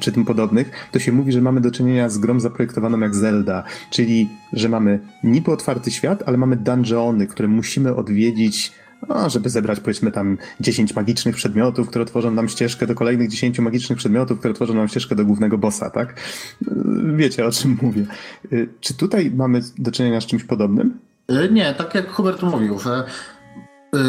[0.00, 3.64] czy tym podobnych, to się mówi, że mamy do czynienia z grą zaprojektowaną jak Zelda,
[3.90, 8.72] czyli że mamy niby otwarty świat, ale mamy dungeony, które musimy odwiedzić
[9.08, 13.58] no, żeby zebrać powiedzmy tam 10 magicznych przedmiotów, które tworzą nam ścieżkę do kolejnych 10
[13.58, 16.20] magicznych przedmiotów, które tworzą nam ścieżkę do głównego bossa, tak?
[17.16, 18.06] Wiecie o czym mówię.
[18.80, 20.98] Czy tutaj mamy do czynienia z czymś podobnym?
[21.32, 23.04] Y, nie, tak jak Hubert mówił, że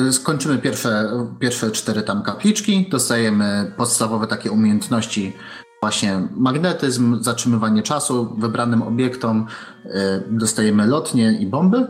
[0.07, 1.09] y, skończymy pierwsze,
[1.39, 5.33] pierwsze cztery tam kapliczki, dostajemy podstawowe takie umiejętności,
[5.81, 9.47] właśnie magnetyzm, zatrzymywanie czasu wybranym obiektom,
[9.85, 9.89] y,
[10.27, 11.87] dostajemy lotnie i bomby.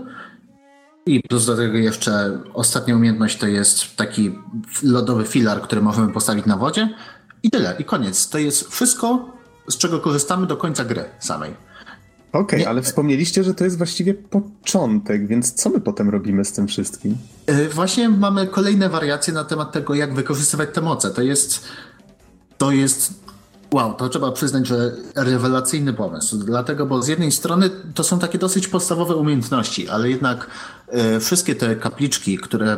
[1.05, 4.39] I plus do tego jeszcze ostatnia umiejętność to jest taki
[4.83, 6.89] lodowy filar, który możemy postawić na wodzie.
[7.43, 8.29] I tyle, i koniec.
[8.29, 9.33] To jest wszystko,
[9.67, 11.66] z czego korzystamy do końca gry samej.
[12.37, 16.51] Okej, okay, ale wspomnieliście, że to jest właściwie początek, więc co my potem robimy z
[16.51, 17.17] tym wszystkim?
[17.47, 21.09] Yy, właśnie mamy kolejne wariacje na temat tego, jak wykorzystywać te moce.
[21.11, 21.63] To jest.
[22.57, 23.13] To jest.
[23.73, 26.37] Wow, to trzeba przyznać, że rewelacyjny pomysł.
[26.37, 30.47] Dlatego, bo z jednej strony to są takie dosyć podstawowe umiejętności, ale jednak
[30.93, 32.77] yy, wszystkie te kapliczki, które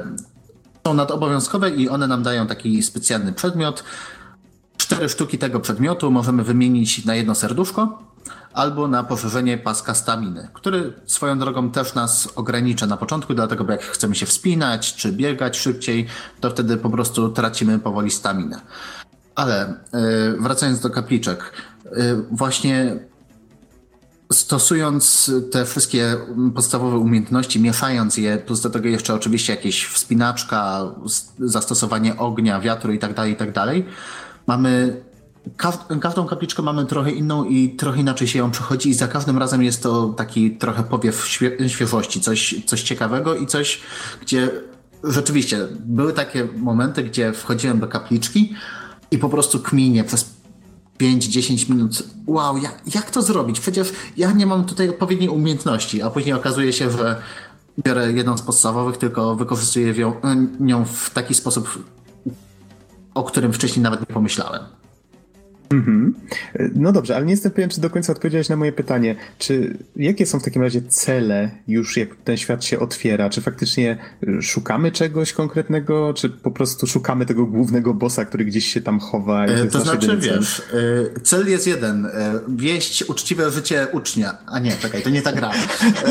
[0.88, 3.84] są nadobowiązkowe i one nam dają taki specjalny przedmiot.
[4.78, 8.09] Cztery sztuki tego przedmiotu możemy wymienić na jedno serduszko
[8.54, 13.72] albo na poszerzenie paska staminy, który swoją drogą też nas ogranicza na początku, dlatego bo
[13.72, 16.08] jak chcemy się wspinać czy biegać szybciej,
[16.40, 18.62] to wtedy po prostu tracimy powoli staminę.
[19.36, 21.54] Ale yy, wracając do kapliczek,
[21.86, 23.00] yy, właśnie
[24.32, 26.18] stosując te wszystkie
[26.56, 30.82] podstawowe umiejętności, mieszając je, plus do tego jeszcze oczywiście jakieś wspinaczka,
[31.40, 33.76] zastosowanie ognia, wiatru itd., tak itd., tak
[34.48, 35.02] mamy
[36.02, 39.64] każdą kapliczkę mamy trochę inną i trochę inaczej się ją przechodzi i za każdym razem
[39.64, 43.82] jest to taki trochę powiew świe świeżości, coś, coś ciekawego i coś,
[44.22, 44.52] gdzie
[45.04, 48.54] rzeczywiście były takie momenty, gdzie wchodziłem do kapliczki
[49.12, 50.30] i po prostu kminie przez
[51.00, 52.04] 5-10 minut.
[52.28, 53.60] Wow, jak, jak to zrobić?
[53.60, 57.22] Przecież ja nie mam tutaj odpowiedniej umiejętności, a później okazuje się, że
[57.86, 59.94] biorę jedną z podstawowych, tylko wykorzystuję
[60.60, 61.84] ją w taki sposób,
[63.14, 64.79] o którym wcześniej nawet nie pomyślałem.
[65.70, 66.14] Mhm.
[66.76, 69.16] No dobrze, ale nie jestem pewien, czy do końca odpowiedziałeś na moje pytanie.
[69.38, 73.30] Czy jakie są w takim razie cele już, jak ten świat się otwiera?
[73.30, 78.66] Czy faktycznie y, szukamy czegoś konkretnego, czy po prostu szukamy tego głównego bossa, który gdzieś
[78.74, 79.46] się tam chowa?
[79.48, 80.62] to, to znaczy, wiesz,
[81.24, 82.08] cel jest jeden.
[82.48, 84.38] Wieść uczciwe życie ucznia.
[84.48, 85.52] A nie, czekaj, to nie ta gra.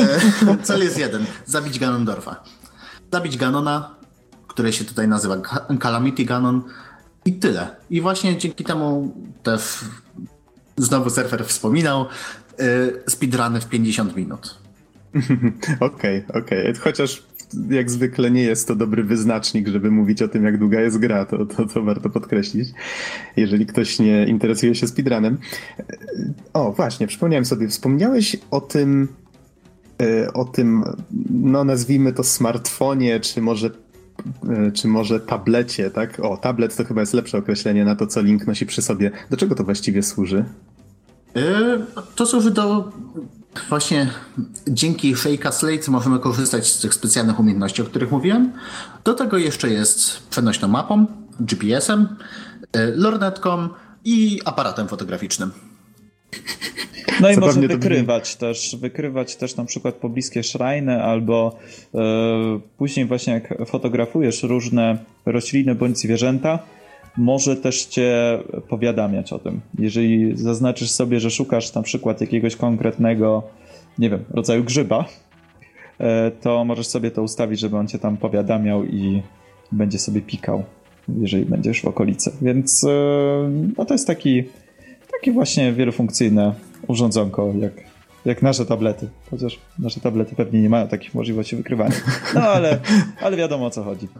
[0.63, 1.25] cel jest jeden.
[1.45, 2.43] Zabić Ganondorfa.
[3.13, 3.95] Zabić Ganona,
[4.47, 5.37] który się tutaj nazywa
[5.79, 6.63] Calamity Ganon
[7.25, 7.75] i tyle.
[7.89, 9.13] I właśnie dzięki temu
[9.43, 9.61] też
[10.77, 12.05] znowu surfer wspominał,
[12.59, 14.57] yy, speedruny w 50 minut.
[15.79, 16.23] Okej, okej.
[16.29, 16.73] Okay, okay.
[16.73, 17.29] Chociaż
[17.69, 21.25] jak zwykle nie jest to dobry wyznacznik, żeby mówić o tym, jak długa jest gra,
[21.25, 22.69] to, to, to warto podkreślić,
[23.37, 25.37] jeżeli ktoś nie interesuje się speedrunem.
[26.53, 29.07] O, właśnie, przypomniałem sobie, wspomniałeś o tym,
[30.01, 30.83] y, o tym,
[31.29, 33.69] no nazwijmy to smartfonie, czy może
[34.73, 36.19] czy może tablecie, tak?
[36.19, 39.11] O, tablet to chyba jest lepsze określenie na to, co Link nosi przy sobie.
[39.29, 40.45] Do czego to właściwie służy?
[41.35, 41.41] E,
[42.15, 42.91] to służy do
[43.69, 44.09] właśnie
[44.67, 48.51] dzięki Shake'a Slate możemy korzystać z tych specjalnych umiejętności, o których mówiłem.
[49.03, 51.05] Do tego jeszcze jest przenośną mapą,
[51.39, 52.07] GPS-em,
[52.73, 53.69] e, lornetką
[54.05, 55.51] i aparatem fotograficznym.
[57.21, 61.57] No i może wykrywać też, wykrywać też na przykład pobliskie szrajny albo
[61.95, 61.99] e,
[62.77, 66.59] później właśnie jak fotografujesz różne rośliny bądź zwierzęta,
[67.17, 69.61] może też cię powiadamiać o tym.
[69.79, 73.43] Jeżeli zaznaczysz sobie, że szukasz na przykład jakiegoś konkretnego,
[73.97, 75.05] nie wiem, rodzaju grzyba,
[75.99, 79.21] e, to możesz sobie to ustawić, żeby on cię tam powiadamiał i
[79.71, 80.63] będzie sobie pikał,
[81.21, 82.31] jeżeli będziesz w okolicy.
[82.41, 82.89] Więc e,
[83.77, 84.43] no to jest taki,
[85.19, 86.53] taki właśnie wielofunkcyjny
[86.87, 87.71] urządzonko, jak,
[88.25, 89.09] jak nasze tablety.
[89.31, 91.95] Chociaż nasze tablety pewnie nie mają takich możliwości wykrywania.
[92.33, 92.79] No ale,
[93.23, 94.07] ale wiadomo o co chodzi.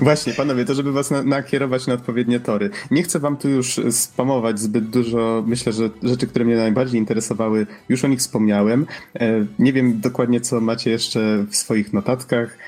[0.00, 2.70] Właśnie, panowie, to żeby was na, nakierować na odpowiednie tory.
[2.90, 5.44] Nie chcę wam tu już spamować zbyt dużo.
[5.46, 8.86] Myślę, że rzeczy, które mnie najbardziej interesowały, już o nich wspomniałem.
[9.20, 12.58] E, nie wiem dokładnie, co macie jeszcze w swoich notatkach.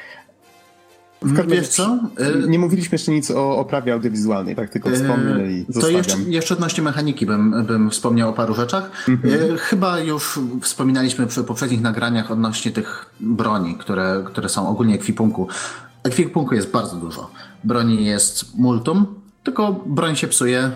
[1.22, 1.98] W każdym Wiesz co?
[2.48, 6.82] Nie mówiliśmy jeszcze nic o oprawie audiowizualnej, tak tylko wspomnę i To jeszcze, jeszcze odnośnie
[6.82, 8.90] mechaniki bym, bym wspomniał o paru rzeczach.
[9.08, 9.58] Mhm.
[9.58, 15.48] Chyba już wspominaliśmy przy poprzednich nagraniach odnośnie tych broni, które, które są ogólnie ekwipunku.
[16.02, 17.30] Ekwipunku jest bardzo dużo.
[17.64, 19.06] Broni jest multum,
[19.44, 20.70] tylko broń się psuje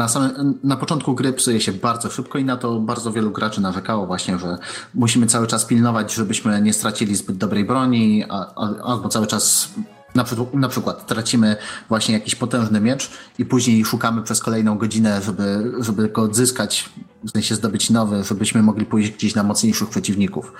[0.00, 3.60] na, samym, na początku gry psuje się bardzo szybko i na to bardzo wielu graczy
[3.60, 4.58] narzekało właśnie, że
[4.94, 9.68] musimy cały czas pilnować, żebyśmy nie stracili zbyt dobrej broni, a, a, albo cały czas
[10.14, 10.24] na,
[10.54, 11.56] na przykład tracimy
[11.88, 16.90] właśnie jakiś potężny miecz i później szukamy przez kolejną godzinę, żeby, żeby go odzyskać,
[17.24, 20.52] w sensie zdobyć nowy, żebyśmy mogli pójść gdzieś na mocniejszych przeciwników.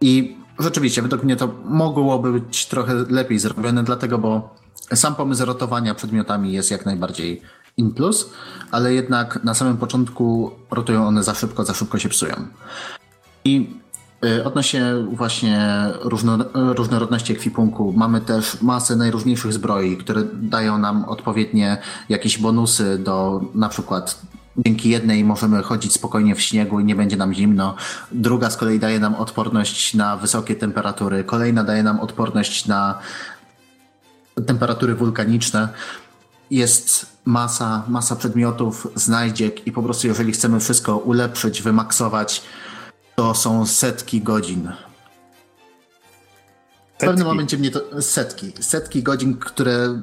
[0.00, 4.54] I rzeczywiście, według mnie to mogłoby być trochę lepiej zrobione, dlatego, bo
[4.94, 7.42] sam pomysł rotowania przedmiotami jest jak najbardziej
[7.78, 8.30] in plus,
[8.70, 12.34] ale jednak na samym początku rotują one za szybko, za szybko się psują.
[13.44, 13.70] I
[14.24, 21.78] y, Odnośnie właśnie różno, różnorodności ekwipunku, mamy też masę najróżniejszych zbroi, które dają nam odpowiednie
[22.08, 24.22] jakieś bonusy do na przykład
[24.66, 27.74] dzięki jednej możemy chodzić spokojnie w śniegu i nie będzie nam zimno.
[28.12, 31.24] Druga z kolei daje nam odporność na wysokie temperatury.
[31.24, 32.98] Kolejna daje nam odporność na
[34.46, 35.68] temperatury wulkaniczne
[36.50, 42.42] jest masa, masa przedmiotów, znajdziek i po prostu jeżeli chcemy wszystko ulepszyć, wymaksować,
[43.16, 44.72] to są setki godzin.
[46.96, 50.02] W pewnym momencie mnie to setki, setki godzin, które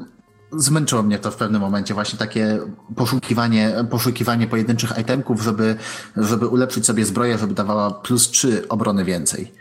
[0.51, 2.59] zmęczyło mnie to w pewnym momencie, właśnie takie
[2.95, 5.75] poszukiwanie, poszukiwanie pojedynczych itemków, żeby,
[6.17, 9.51] żeby ulepszyć sobie zbroję, żeby dawała plus 3 obrony więcej.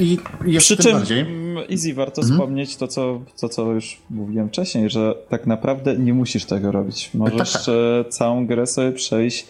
[0.00, 1.47] I jeszcze Przy czym bardziej.
[1.70, 2.38] Easy warto mhm.
[2.38, 7.10] wspomnieć to co, to, co już mówiłem wcześniej, że tak naprawdę nie musisz tego robić.
[7.14, 8.12] Możesz tak, tak.
[8.12, 9.46] Całą grę sobie przejść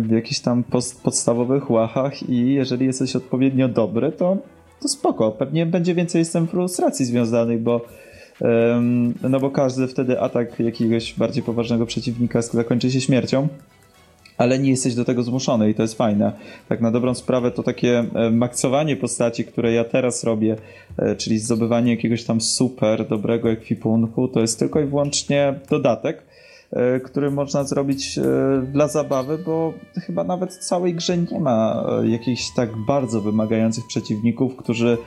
[0.00, 0.64] w jakichś tam
[1.02, 4.36] podstawowych łachach i jeżeli jesteś odpowiednio dobry, to,
[4.80, 5.32] to spoko.
[5.32, 7.80] Pewnie będzie więcej jestem frustracji związanych, bo
[9.22, 13.48] no bo każdy wtedy atak jakiegoś bardziej poważnego przeciwnika zakończy się śmiercią
[14.38, 16.32] ale nie jesteś do tego zmuszony i to jest fajne.
[16.68, 20.56] Tak na dobrą sprawę to takie e, maksowanie postaci, które ja teraz robię,
[20.98, 26.22] e, czyli zdobywanie jakiegoś tam super dobrego ekwipunku, to jest tylko i wyłącznie dodatek,
[26.72, 28.18] e, który można zrobić
[28.72, 29.74] dla zabawy, bo
[30.06, 34.98] chyba nawet w całej grze nie ma jakichś tak bardzo wymagających przeciwników, którzy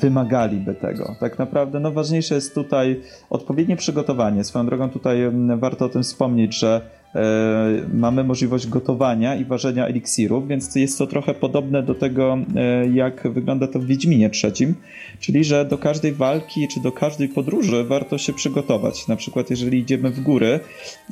[0.00, 1.16] wymagaliby tego.
[1.20, 3.00] Tak naprawdę no ważniejsze jest tutaj
[3.30, 4.44] odpowiednie przygotowanie.
[4.44, 5.18] Swoją drogą tutaj
[5.56, 6.80] warto o tym wspomnieć, że
[7.94, 13.28] mamy możliwość gotowania i ważenia eliksirów, więc jest to trochę podobne do tego, e, jak
[13.32, 14.74] wygląda to w Wiedźminie trzecim,
[15.20, 19.08] czyli że do każdej walki czy do każdej podróży warto się przygotować.
[19.08, 20.60] Na przykład jeżeli idziemy w góry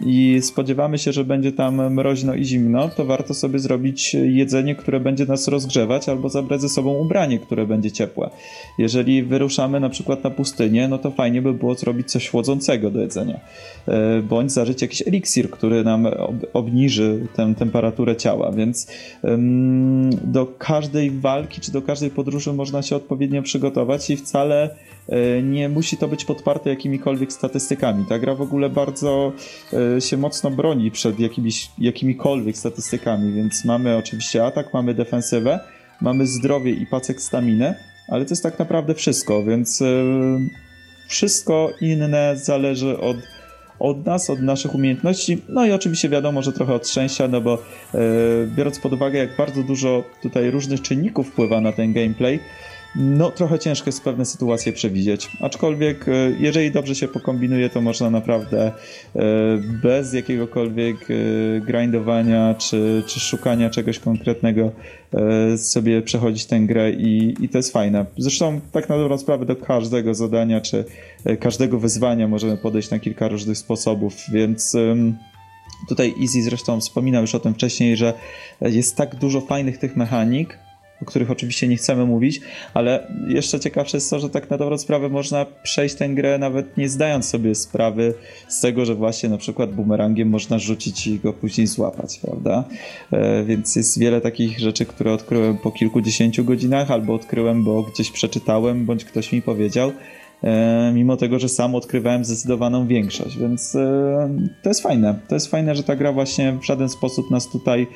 [0.06, 5.00] i spodziewamy się, że będzie tam mroźno i zimno, to warto sobie zrobić jedzenie, które
[5.00, 8.30] będzie nas rozgrzewać, albo zabrać ze sobą ubranie, które będzie ciepłe.
[8.78, 13.00] Jeżeli wyruszamy na przykład na pustynię, no to fajnie by było zrobić coś chłodzącego do
[13.00, 13.40] jedzenia,
[13.88, 16.06] e, bądź zażyć jakiś eliksir, który nam
[16.52, 18.86] obniży tę temperaturę ciała, więc
[20.24, 24.76] do każdej walki czy do każdej podróży można się odpowiednio przygotować i wcale
[25.08, 28.04] e, nie musi to być podparte jakimikolwiek statystykami.
[28.08, 29.32] Ta gra w ogóle bardzo
[29.96, 35.60] e, się mocno broni przed jakimiś, jakimikolwiek statystykami, więc mamy oczywiście atak, mamy defensywę,
[36.00, 37.74] mamy zdrowie i pacek staminę,
[38.08, 39.86] ale to jest tak naprawdę wszystko, więc e,
[41.08, 43.16] wszystko inne zależy od
[43.80, 47.54] od nas, od naszych umiejętności, no i oczywiście wiadomo, że trochę od szczęścia, no bo
[47.54, 47.98] e,
[48.56, 52.40] biorąc pod uwagę, jak bardzo dużo tutaj różnych czynników wpływa na ten gameplay,
[52.96, 55.30] no trochę ciężko jest pewne sytuacje przewidzieć.
[55.40, 58.72] Aczkolwiek, e, jeżeli dobrze się pokombinuje, to można naprawdę e,
[59.82, 61.14] bez jakiegokolwiek e,
[61.60, 64.70] grindowania czy, czy szukania czegoś konkretnego
[65.56, 68.06] sobie przechodzić tę grę i, i to jest fajne.
[68.18, 70.84] Zresztą, tak na dobrą sprawę, do każdego zadania czy
[71.40, 74.76] każdego wyzwania możemy podejść na kilka różnych sposobów, więc.
[75.88, 78.12] Tutaj Easy zresztą wspominał już o tym wcześniej, że
[78.60, 80.58] jest tak dużo fajnych tych mechanik,
[81.02, 82.40] o których oczywiście nie chcemy mówić,
[82.74, 86.76] ale jeszcze ciekawsze jest to, że tak na dobrą sprawę można przejść tę grę nawet
[86.76, 88.14] nie zdając sobie sprawy
[88.48, 92.64] z tego, że właśnie na przykład bumerangiem można rzucić i go później złapać, prawda?
[93.12, 98.10] E, więc jest wiele takich rzeczy, które odkryłem po kilkudziesięciu godzinach, albo odkryłem, bo gdzieś
[98.10, 99.92] przeczytałem, bądź ktoś mi powiedział,
[100.44, 104.30] e, mimo tego, że sam odkrywałem zdecydowaną większość, więc e,
[104.62, 105.18] to jest fajne.
[105.28, 107.86] To jest fajne, że ta gra właśnie w żaden sposób nas tutaj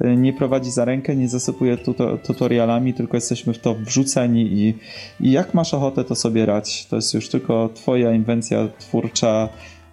[0.00, 1.78] nie prowadzi za rękę, nie zasypuje
[2.26, 4.78] tutorialami, tylko jesteśmy w to wrzuceni i,
[5.20, 6.86] i jak masz ochotę to sobie rać.
[6.86, 9.48] To jest już tylko twoja inwencja twórcza,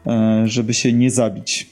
[0.08, 0.10] y,
[0.48, 1.70] żeby się nie zabić.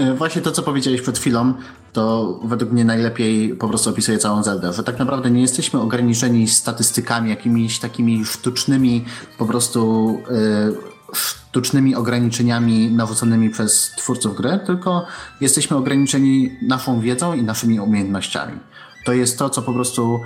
[0.00, 1.54] Y, właśnie to, co powiedziałeś przed chwilą,
[1.92, 6.48] to według mnie najlepiej po prostu opisuje całą Zeldę, że tak naprawdę nie jesteśmy ograniczeni
[6.48, 9.04] statystykami, jakimiś takimi sztucznymi
[9.38, 15.06] po prostu y, sztucznymi ograniczeniami narzuconymi przez twórców gry, tylko
[15.40, 18.58] jesteśmy ograniczeni naszą wiedzą i naszymi umiejętnościami.
[19.04, 20.20] To jest to, co po prostu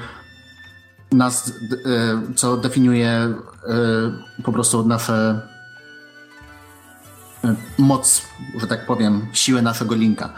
[1.13, 3.35] nas, y, co definiuje
[4.39, 5.41] y, po prostu nasze
[7.45, 8.23] y, moc,
[8.61, 10.33] że tak powiem, siłę naszego linka.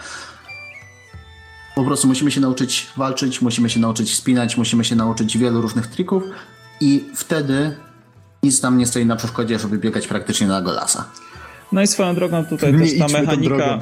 [1.75, 5.87] Po prostu musimy się nauczyć walczyć, musimy się nauczyć spinać, musimy się nauczyć wielu różnych
[5.87, 6.23] trików
[6.81, 7.77] i wtedy
[8.43, 11.05] nic nam nie stoi na przeszkodzie, żeby biegać praktycznie na golasa.
[11.73, 13.79] No i swoją drogą tutaj nie też ta mechanika,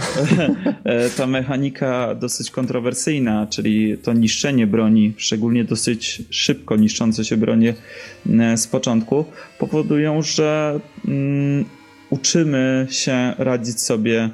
[1.17, 7.75] ta mechanika dosyć kontrowersyjna, czyli to niszczenie broni, szczególnie dosyć szybko niszczące się bronie
[8.57, 9.25] z początku,
[9.59, 11.65] powodują, że um,
[12.11, 14.31] uczymy się radzić sobie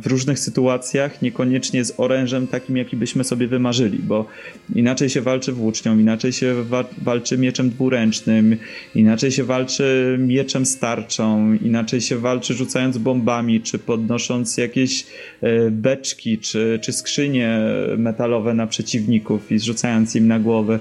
[0.00, 4.26] w różnych sytuacjach, niekoniecznie z orężem takim, jaki byśmy sobie wymarzyli, bo
[4.74, 8.56] inaczej się walczy włócznią, inaczej się wa walczy mieczem dwuręcznym,
[8.94, 15.06] inaczej się walczy mieczem starczą, inaczej się walczy rzucając bombami, czy podnosząc jakieś
[15.40, 17.60] e, beczki, czy, czy skrzynie
[17.98, 20.78] metalowe na przeciwników i zrzucając im na głowę.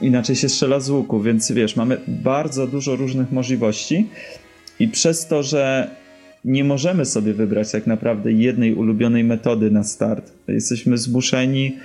[0.00, 4.06] Inaczej się strzela z łuku, więc wiesz, mamy bardzo dużo różnych możliwości
[4.80, 5.90] i przez to, że
[6.44, 10.32] nie możemy sobie wybrać tak naprawdę jednej ulubionej metody na start.
[10.48, 11.76] Jesteśmy zmuszeni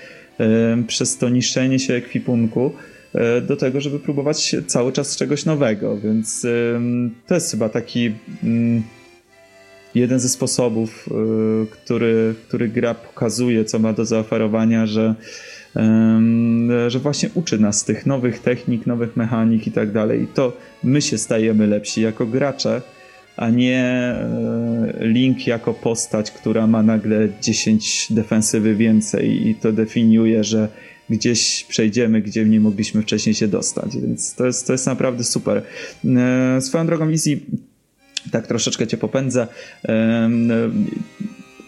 [0.88, 2.72] przez to niszczenie się ekwipunku
[3.16, 6.48] y, do tego, żeby próbować cały czas czegoś nowego, więc
[7.28, 8.12] to jest chyba taki
[8.44, 8.84] mm,
[9.96, 11.10] jeden ze sposobów,
[11.72, 15.16] który, który gra pokazuje, co ma do zaoferowania, że
[16.88, 20.22] że właśnie uczy nas tych nowych technik, nowych mechanik i tak dalej.
[20.22, 22.82] I to my się stajemy lepsi jako gracze,
[23.38, 30.44] a nie e, Link jako postać, która ma nagle 10 defensywy więcej i to definiuje,
[30.44, 30.68] że
[31.10, 33.98] gdzieś przejdziemy, gdzie nie mogliśmy wcześniej się dostać.
[33.98, 35.62] Więc to jest, to jest naprawdę super.
[36.06, 37.40] E, swoją drogą Easy,
[38.32, 39.48] tak troszeczkę cię popędzę.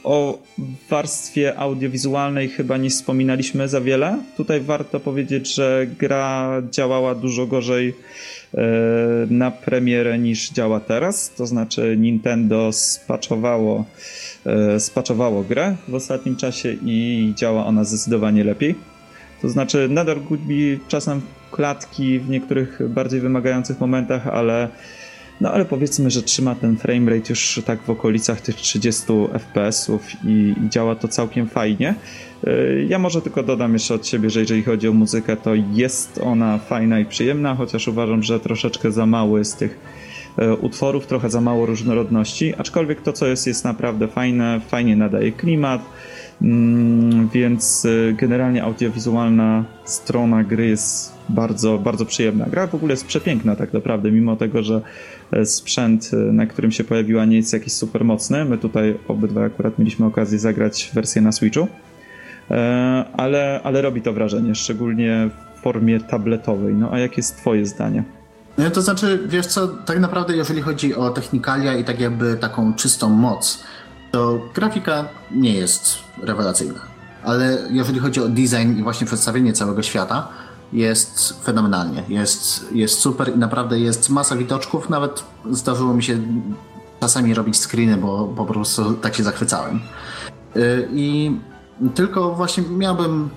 [0.04, 0.44] O
[0.90, 4.24] warstwie audiowizualnej chyba nie wspominaliśmy za wiele.
[4.38, 7.94] Tutaj warto powiedzieć, że gra działała dużo gorzej
[9.30, 11.30] na premierę niż działa teraz.
[11.30, 13.86] To znaczy Nintendo spaczowało,
[14.46, 18.76] e, spaczowało grę w ostatnim czasie i działa ona zdecydowanie lepiej.
[19.42, 24.70] To znaczy nadal gubi czasem klatki w niektórych bardziej wymagających momentach, ale
[25.46, 30.54] no ale powiedzmy, że trzyma ten framerate już tak w okolicach tych 30 fps-ów i,
[30.66, 31.96] i działa to całkiem fajnie.
[32.48, 36.20] Y, ja może tylko dodam jeszcze od siebie, że jeżeli chodzi o muzykę, to jest
[36.24, 39.80] ona fajna i przyjemna, chociaż uważam, że troszeczkę za mały z tych
[40.40, 45.32] y, utworów, trochę za mało różnorodności, aczkolwiek to, co jest, jest naprawdę fajne, fajnie nadaje
[45.32, 45.82] klimat,
[47.34, 52.46] więc y, generalnie audiowizualna strona gry jest bardzo, bardzo przyjemna.
[52.46, 54.82] Gra w ogóle jest przepiękna tak naprawdę, mimo tego, że
[55.32, 58.46] E, sprzęt, e, na którym się pojawiła, nie jest jakiś super mocny.
[58.46, 61.68] My tutaj obydwa akurat mieliśmy okazję zagrać wersję na Switchu,
[62.52, 66.74] e, ale, ale robi to wrażenie, szczególnie w formie tabletowej.
[66.74, 68.04] No a jakie jest Twoje zdanie?
[68.58, 72.74] No to znaczy, wiesz co, tak naprawdę jeżeli chodzi o technikalia i tak jakby taką
[72.74, 73.64] czystą moc,
[74.16, 76.80] to grafika nie jest rewelacyjna.
[77.24, 80.28] Ale jeżeli chodzi o design i właśnie przedstawienie całego świata,
[80.74, 82.04] jest fenomenalnie.
[82.10, 84.90] Jest, jest super i naprawdę jest masa widoczków.
[84.90, 86.18] Nawet zdarzyło mi się
[87.00, 89.80] czasami robić screeny, bo po prostu tak się zachwycałem.
[90.56, 91.40] Y, I
[91.96, 93.30] tylko właśnie miałbym.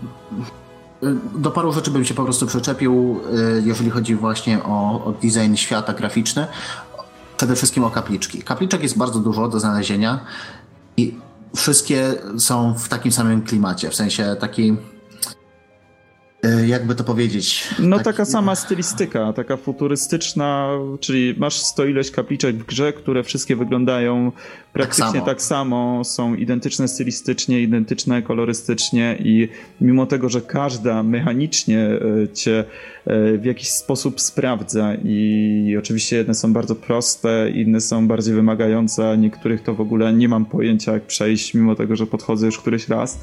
[1.02, 3.20] Y, do paru rzeczy bym się po prostu przyczepił,
[3.58, 6.46] y, jeżeli chodzi właśnie o, o design świata graficzny.
[7.36, 8.42] Przede wszystkim o kapliczki.
[8.42, 10.20] Kapliczek jest bardzo dużo do znalezienia
[10.98, 11.14] i
[11.56, 14.97] wszystkie są w takim samym klimacie, w sensie taki E,
[16.66, 17.68] jakby to powiedzieć.
[17.78, 18.04] No taki...
[18.04, 20.68] taka sama stylistyka, taka futurystyczna,
[21.00, 24.32] czyli masz sto ileś kapliczek w grze, które wszystkie wyglądają
[24.72, 25.26] praktycznie tak samo.
[25.26, 29.48] tak samo, są identyczne stylistycznie, identyczne kolorystycznie i
[29.80, 31.78] mimo tego, że każda mechanicznie
[32.24, 38.08] e, cię e, w jakiś sposób sprawdza i oczywiście jedne są bardzo proste, inne są
[38.08, 42.46] bardziej wymagające, niektórych to w ogóle nie mam pojęcia jak przejść, mimo tego, że podchodzę
[42.46, 43.18] już któryś raz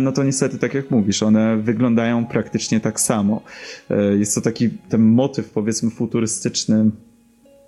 [0.00, 3.42] no to niestety, tak jak mówisz, one wyglądają praktycznie tak samo.
[3.90, 6.90] E, jest to taki ten motyw, powiedzmy, futurystyczny,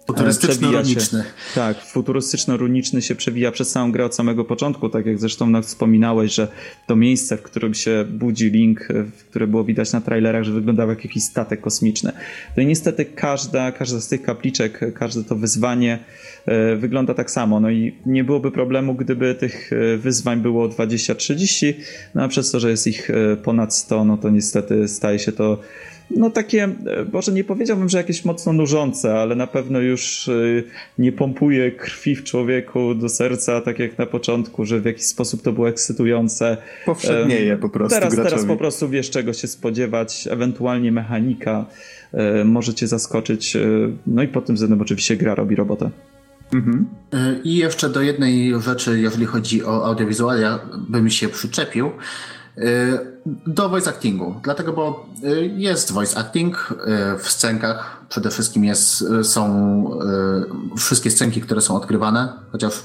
[0.06, 1.24] Futurystyczno-runiczny.
[1.54, 6.34] Tak, futurystyczno-runiczny się przewija przez całą grę od samego początku, tak jak zresztą no, wspominałeś,
[6.34, 6.48] że
[6.86, 8.88] to miejsce, w którym się budzi Link,
[9.30, 12.12] które było widać na trailerach, że wyglądało jak jakiś statek kosmiczny.
[12.56, 16.02] No i niestety każda, każda z tych kapliczek, każde to wyzwanie e,
[16.76, 17.60] wygląda tak samo.
[17.60, 21.74] No i nie byłoby problemu, gdyby tych e, wyzwań było 20-30,
[22.14, 25.32] no a przez to, że jest ich e, ponad 100, no to niestety staje się
[25.32, 25.58] to
[26.16, 26.70] no takie, e,
[27.12, 30.32] może nie powiedziałbym, że jakieś mocno nużące, ale na pewno już e,
[30.98, 35.42] nie pompuje krwi w człowieku do serca, tak jak na początku, że w jakiś sposób
[35.42, 36.56] to było ekscytujące.
[36.86, 38.30] Powszednieje po prostu Teraz, graczowi.
[38.30, 41.66] teraz po prostu wiesz czego się spodziewać, ewentualnie mechanika
[42.12, 43.56] e, może cię zaskoczyć,
[44.06, 45.90] no i pod tym względem oczywiście gra robi robotę.
[46.52, 46.86] Mhm.
[47.44, 50.58] I jeszcze do jednej rzeczy, jeżeli chodzi o audiowizualia,
[50.88, 51.90] bym się przyczepił.
[53.46, 55.06] Do voice actingu, dlatego, bo
[55.56, 56.74] jest voice acting
[57.18, 58.04] w scenkach.
[58.08, 59.90] Przede wszystkim jest, są
[60.78, 62.82] wszystkie scenki, które są odgrywane, chociaż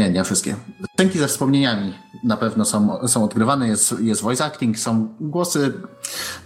[0.00, 0.56] nie, nie wszystkie.
[0.94, 1.94] Scenki ze wspomnieniami
[2.24, 5.72] na pewno są, są odgrywane, jest, jest voice acting, są głosy.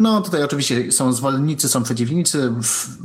[0.00, 2.52] No tutaj oczywiście są zwolennicy, są przeciwnicy.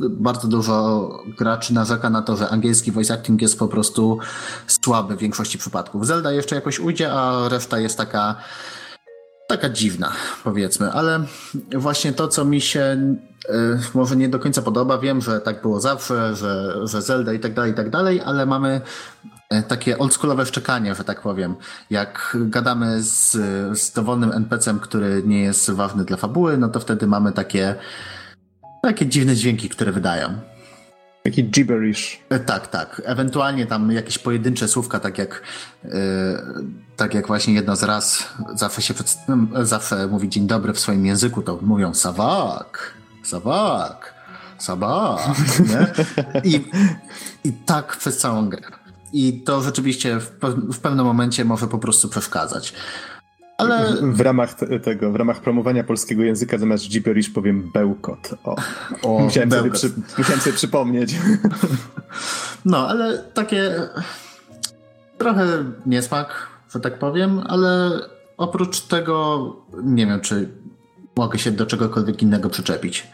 [0.10, 4.18] Bardzo dużo graczy narzeka na to, że angielski voice acting jest po prostu
[4.68, 6.08] słaby w większości przypadków.
[6.08, 8.36] Zelda jeszcze jakoś ujdzie, a reszta jest taka
[9.48, 10.12] taka dziwna,
[10.44, 11.24] powiedzmy, ale
[11.78, 13.16] właśnie to, co mi się
[13.50, 17.40] y, może nie do końca podoba, wiem, że tak było zawsze, że, że Zelda i
[17.40, 18.82] tak dalej, i tak dalej, ale mamy
[19.68, 21.56] takie oldschoolowe szczekanie, że tak powiem.
[21.90, 23.32] Jak gadamy z,
[23.80, 27.76] z dowolnym NPC-em, który nie jest ważny dla fabuły, no to wtedy mamy takie,
[28.82, 30.40] takie dziwne dźwięki, które wydają.
[31.24, 32.20] Taki gibberish.
[32.46, 33.02] Tak, tak.
[33.06, 35.42] Ewentualnie tam jakieś pojedyncze słówka, tak jak,
[35.84, 35.92] yy,
[36.96, 38.94] tak jak właśnie jedno z raz zawsze się
[39.62, 42.94] zawsze mówi dzień dobry w swoim języku, to mówią sawak,
[43.24, 44.14] sawak,
[44.58, 45.20] sabak?
[46.44, 46.66] I,
[47.44, 48.79] I tak przez całą grę.
[49.14, 50.32] I to rzeczywiście w,
[50.74, 52.74] w pewnym momencie może po prostu przeszkadzać.
[53.58, 53.96] Ale...
[54.02, 58.34] W ramach tego, w ramach promowania polskiego języka zamiast gibberish powiem bełkot.
[58.44, 58.56] O,
[59.04, 59.80] o musiałem, bełkot.
[59.80, 61.16] Sobie przy, musiałem sobie przypomnieć.
[62.66, 63.72] No, ale takie
[65.18, 65.48] trochę
[65.86, 67.92] niesmak, że tak powiem, ale
[68.38, 70.50] oprócz tego nie wiem, czy
[71.18, 73.08] mogę się do czegokolwiek innego przyczepić.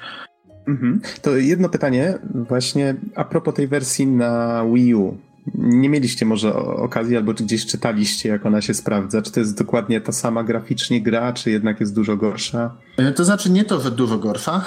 [0.67, 1.01] Mhm.
[1.21, 5.17] To jedno pytanie właśnie a propos tej wersji na Wii U
[5.53, 9.21] nie mieliście może okazji albo gdzieś czytaliście, jak ona się sprawdza?
[9.21, 12.75] Czy to jest dokładnie ta sama graficznie gra, czy jednak jest dużo gorsza?
[12.97, 14.65] E, to znaczy nie to, że dużo gorsza.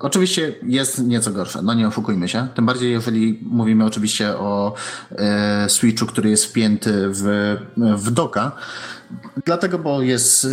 [0.00, 2.48] Oczywiście jest nieco gorsza, no nie oszukujmy się.
[2.54, 4.74] Tym bardziej, jeżeli mówimy oczywiście o
[5.10, 8.52] e, Switchu, który jest wpięty w, w doka.
[9.44, 10.48] Dlatego, bo jest e,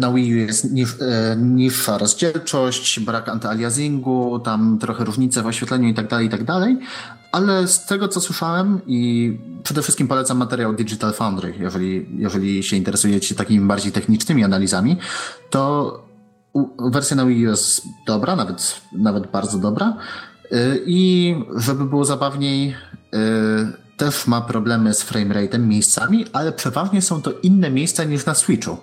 [0.00, 5.88] na Wii U jest niż, e, niższa rozdzielczość, brak antyaliasingu, tam trochę różnice w oświetleniu
[5.88, 6.78] i tak dalej, i tak dalej.
[7.32, 9.32] Ale z tego, co słyszałem i
[9.62, 14.96] przede wszystkim polecam materiał Digital Foundry, jeżeli, jeżeli się interesujecie takimi bardziej technicznymi analizami,
[15.50, 16.08] to
[16.78, 19.96] wersja na Wii jest dobra, nawet, nawet bardzo dobra.
[20.52, 23.16] Y, I żeby było zabawniej, y,
[23.96, 28.76] też ma problemy z framerate'em miejscami, ale przeważnie są to inne miejsca niż na Switchu.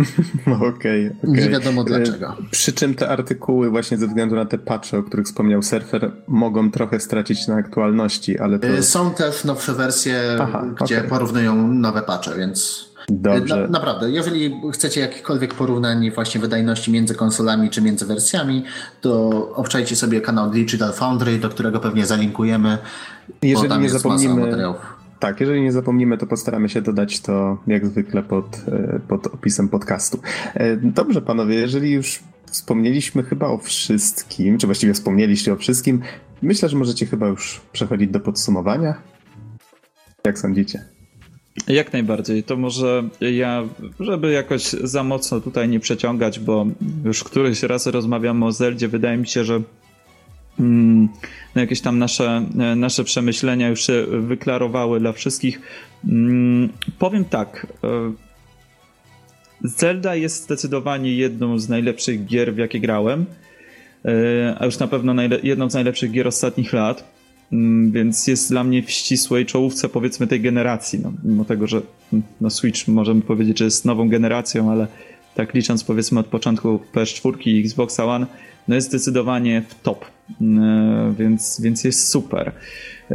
[0.74, 1.06] Okej.
[1.06, 1.42] Okay, okay.
[1.42, 2.36] Nie wiadomo dlaczego.
[2.50, 6.70] Przy czym te artykuły, właśnie ze względu na te patche, o których wspomniał surfer, mogą
[6.70, 8.68] trochę stracić na aktualności, ale to...
[8.68, 11.08] Y, są też nowsze wersje, Aha, gdzie okay.
[11.08, 12.90] porównują nowe patche, więc.
[13.08, 13.56] Dobrze.
[13.56, 18.64] Na, naprawdę, jeżeli chcecie jakiekolwiek porównań właśnie wydajności między konsolami czy między wersjami,
[19.00, 22.78] to obczajcie sobie kanał Digital Foundry, do którego pewnie zalinkujemy.
[23.42, 24.74] Jeżeli nie zapomnimy.
[25.20, 29.68] Tak, jeżeli nie zapomnimy, to postaramy się dodać to jak zwykle pod, e, pod opisem
[29.68, 30.20] podcastu.
[30.54, 36.02] E, dobrze, panowie, jeżeli już wspomnieliśmy chyba o wszystkim, czy właściwie wspomnieliście o wszystkim,
[36.42, 38.94] myślę, że możecie chyba już przechodzić do podsumowania.
[40.24, 40.84] Jak sądzicie?
[41.68, 42.42] Jak najbardziej.
[42.42, 43.64] To może ja,
[44.00, 46.66] żeby jakoś za mocno tutaj nie przeciągać, bo
[47.04, 49.62] już któryś raz rozmawiamy o Zeldzie, wydaje mi się, że
[51.54, 52.46] jakieś tam nasze,
[52.76, 55.60] nasze przemyślenia już się wyklarowały dla wszystkich.
[56.08, 56.68] Mm,
[56.98, 57.66] powiem tak.
[57.84, 58.12] E,
[59.64, 63.26] Zelda jest zdecydowanie jedną z najlepszych gier, w jakie grałem,
[64.04, 67.20] e, a już na pewno jedną z najlepszych gier ostatnich lat.
[67.52, 71.82] Mm, więc jest dla mnie w ścisłej czołówce powiedzmy tej generacji, no, mimo tego, że
[72.40, 74.86] na Switch możemy powiedzieć, że jest nową generacją, ale
[75.40, 78.26] tak licząc powiedzmy od początku PS4 i Xbox One,
[78.68, 80.04] no jest zdecydowanie w top,
[81.18, 82.52] więc, więc jest super.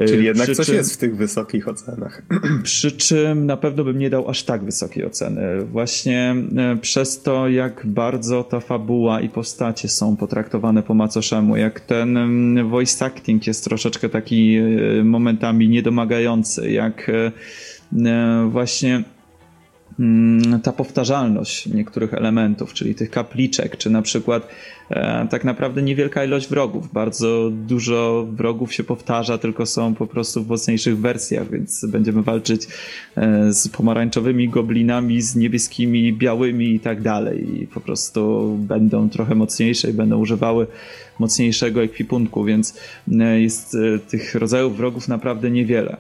[0.07, 2.22] Czyli jednak przy coś czym, jest w tych wysokich ocenach.
[2.64, 5.41] Przy czym na pewno bym nie dał aż tak wysokiej oceny.
[5.65, 11.80] Właśnie e, przez to, jak bardzo ta fabuła i postacie są potraktowane po macoszemu, jak
[11.80, 17.31] ten mm, voice acting jest troszeczkę taki e, momentami niedomagający, jak e,
[18.49, 19.15] właśnie Mm,
[20.63, 24.47] ta powtarzalność niektórych elementów, czyli tych kapliczek, czy na przykład
[25.30, 26.94] tak naprawdę niewielka ilość wrogów.
[26.94, 32.68] Bardzo dużo wrogów się powtarza, tylko są po prostu w mocniejszych wersjach, więc będziemy walczyć
[33.16, 37.62] e, z pomarańczowymi goblinami, z niebieskimi, białymi i tak dalej.
[37.62, 40.68] I po prostu będą trochę mocniejsze i będą używały
[41.20, 42.80] mocniejszego ekwipunku, więc
[43.20, 45.98] e, jest e, tych rodzajów wrogów naprawdę niewiele.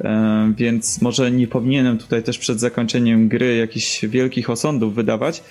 [0.00, 5.42] E, więc może nie powinienem tutaj też przed zakończeniem gry jakichś wielkich osądów wydawać,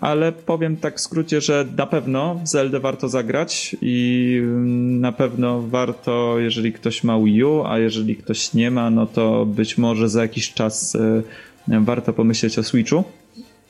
[0.00, 5.12] ale powiem tak w skrócie, że na pewno w Zelda warto zagrać i mm, na
[5.12, 9.78] pewno warto, jeżeli ktoś ma Wii U, a jeżeli ktoś nie ma, no to być
[9.78, 10.96] może za jakiś czas
[11.68, 13.04] warto pomyśleć o Switchu.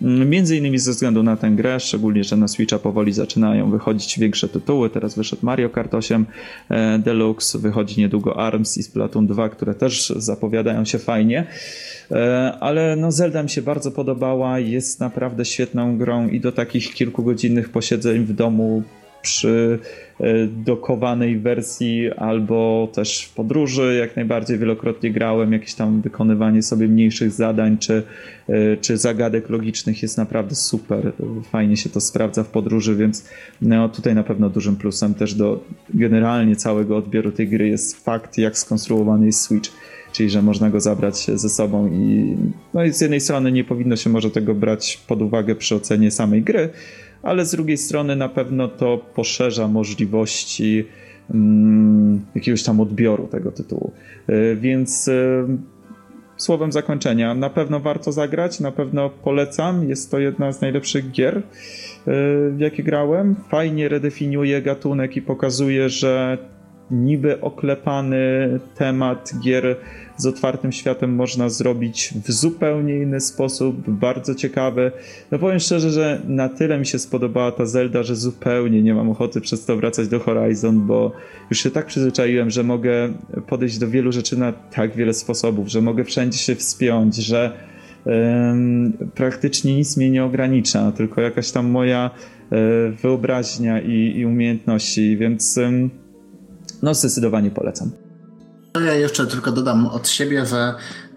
[0.02, 4.48] Między innymi ze względu na tę grę, szczególnie, że na Switcha powoli zaczynają wychodzić większe
[4.48, 4.90] tytuły.
[4.90, 6.26] Teraz wyszedł Mario Kart 8
[6.70, 11.46] e, Deluxe, wychodzi niedługo ARMS i Splatoon 2, które też zapowiadają się fajnie.
[12.10, 16.94] E, ale no Zelda mi się bardzo podobała, jest naprawdę świetną grą i do takich
[16.94, 18.82] kilkugodzinnych posiedzeń w domu
[19.22, 19.78] przy
[20.20, 23.96] e, dokowanej wersji albo też w podróży.
[24.00, 28.02] Jak najbardziej wielokrotnie grałem, jakieś tam wykonywanie sobie mniejszych zadań czy,
[28.48, 31.12] e, czy zagadek logicznych jest naprawdę super,
[31.50, 33.28] fajnie się to sprawdza w podróży, więc
[33.62, 38.38] no, tutaj na pewno dużym plusem też do generalnie całego odbioru tej gry jest fakt
[38.38, 39.70] jak skonstruowany jest Switch
[40.12, 42.36] czyli że można go zabrać ze sobą i
[42.74, 46.10] no i z jednej strony nie powinno się może tego brać pod uwagę przy ocenie
[46.10, 46.68] samej gry,
[47.22, 50.84] ale z drugiej strony na pewno to poszerza możliwości
[51.30, 53.92] mm, jakiegoś tam odbioru tego tytułu.
[54.30, 55.44] Y, więc y,
[56.36, 59.88] słowem zakończenia, na pewno warto zagrać, na pewno polecam.
[59.88, 61.42] Jest to jedna z najlepszych gier, y,
[62.50, 63.34] w jakie grałem.
[63.48, 66.38] Fajnie redefiniuje gatunek i pokazuje, że
[66.90, 69.76] niby oklepany temat gier
[70.22, 74.92] z otwartym światem można zrobić w zupełnie inny sposób, bardzo ciekawy.
[75.30, 79.10] No powiem szczerze, że na tyle mi się spodobała ta Zelda, że zupełnie nie mam
[79.10, 81.12] ochoty przez to wracać do Horizon, bo
[81.50, 83.12] już się tak przyzwyczaiłem, że mogę
[83.46, 87.52] podejść do wielu rzeczy na tak wiele sposobów, że mogę wszędzie się wspiąć, że
[89.14, 92.10] praktycznie nic mnie nie ogranicza, tylko jakaś tam moja
[92.50, 95.58] um, wyobraźnia i, i, umiejętności, więc
[96.82, 98.01] no zdecydowanie polecam.
[98.80, 100.74] Ja jeszcze tylko dodam od siebie, że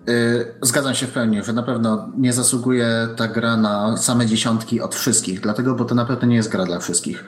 [0.08, 4.82] yy, zgadzam się w pełni, że na pewno nie zasługuje ta gra na same dziesiątki
[4.82, 7.24] od wszystkich, dlatego, bo to na pewno nie jest gra dla wszystkich.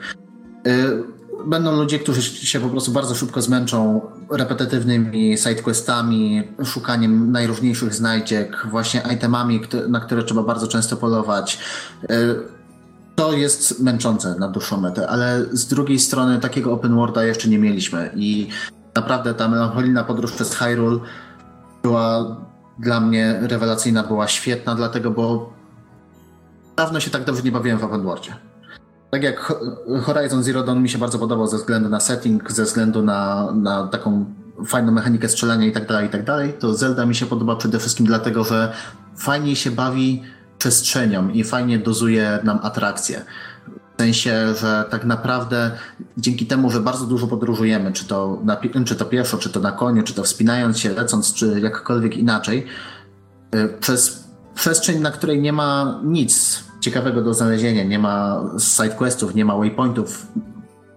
[0.64, 1.04] Yy,
[1.46, 4.00] będą ludzie, którzy się po prostu bardzo szybko zmęczą
[4.30, 11.58] repetytywnymi sidequestami, szukaniem najróżniejszych znajdziek, właśnie itemami, na które trzeba bardzo często polować.
[12.08, 12.58] Yy,
[13.14, 17.58] to jest męczące na dłuższą metę, ale z drugiej strony takiego open worlda jeszcze nie
[17.58, 18.48] mieliśmy i
[18.98, 20.98] Naprawdę ta melancholijna podróż przez Hyrule
[21.82, 22.36] była
[22.78, 25.52] dla mnie rewelacyjna, była świetna, dlatego, bo
[26.76, 28.36] dawno się tak dobrze nie bawiłem w open worldzie.
[29.10, 29.52] Tak jak
[30.02, 33.86] Horizon Zero Dawn mi się bardzo podobał ze względu na setting, ze względu na, na
[33.86, 34.24] taką
[34.66, 37.78] fajną mechanikę strzelania i tak dalej, i tak dalej, to Zelda mi się podoba przede
[37.78, 38.72] wszystkim dlatego, że
[39.16, 40.22] fajnie się bawi
[40.58, 43.24] przestrzenią i fajnie dozuje nam atrakcje.
[43.98, 45.70] W sensie, że tak naprawdę
[46.16, 49.72] dzięki temu, że bardzo dużo podróżujemy, czy to, na, czy to pieszo, czy to na
[49.72, 52.66] koniu, czy to wspinając się, lecąc, czy jakkolwiek inaczej,
[53.54, 59.44] y, przez przestrzeń, na której nie ma nic ciekawego do znalezienia, nie ma sidequestów, nie
[59.44, 60.26] ma waypointów,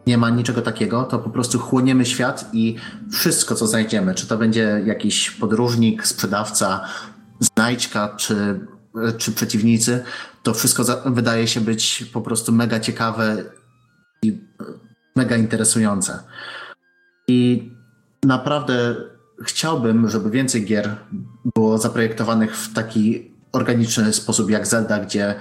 [0.07, 2.75] nie ma niczego takiego, to po prostu chłoniemy świat i
[3.11, 6.81] wszystko, co znajdziemy, czy to będzie jakiś podróżnik, sprzedawca,
[7.39, 8.59] znajdźka, czy
[9.17, 10.03] czy przeciwnicy,
[10.43, 13.43] to wszystko wydaje się być po prostu mega ciekawe
[14.23, 14.39] i
[15.15, 16.19] mega interesujące.
[17.27, 17.71] I
[18.25, 18.95] naprawdę
[19.43, 20.95] chciałbym, żeby więcej gier
[21.55, 25.35] było zaprojektowanych w taki organiczny sposób jak Zelda, gdzie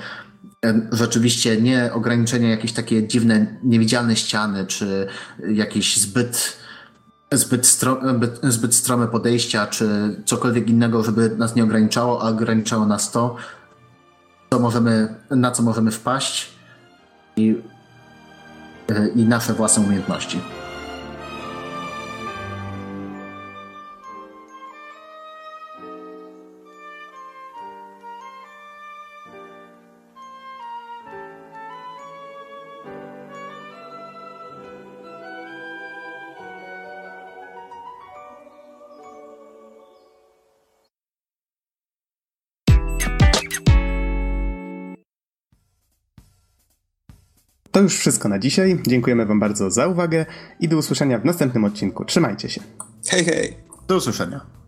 [0.93, 5.07] rzeczywiście nie ograniczenia, jakieś takie dziwne, niewidzialne ściany, czy
[5.49, 6.61] jakieś zbyt
[7.33, 8.01] zbyt, stro,
[8.43, 13.37] zbyt strome podejścia, czy cokolwiek innego, żeby nas nie ograniczało, a ograniczało nas to,
[14.51, 16.51] co możemy, na co możemy wpaść
[17.37, 17.63] i,
[19.17, 20.41] i nasze własne umiejętności.
[47.71, 48.79] To już wszystko na dzisiaj.
[48.87, 50.27] Dziękujemy Wam bardzo za uwagę
[50.61, 52.05] i do usłyszenia w następnym odcinku.
[52.05, 52.61] Trzymajcie się.
[53.09, 53.57] Hej, hej!
[53.89, 54.60] Do usłyszenia.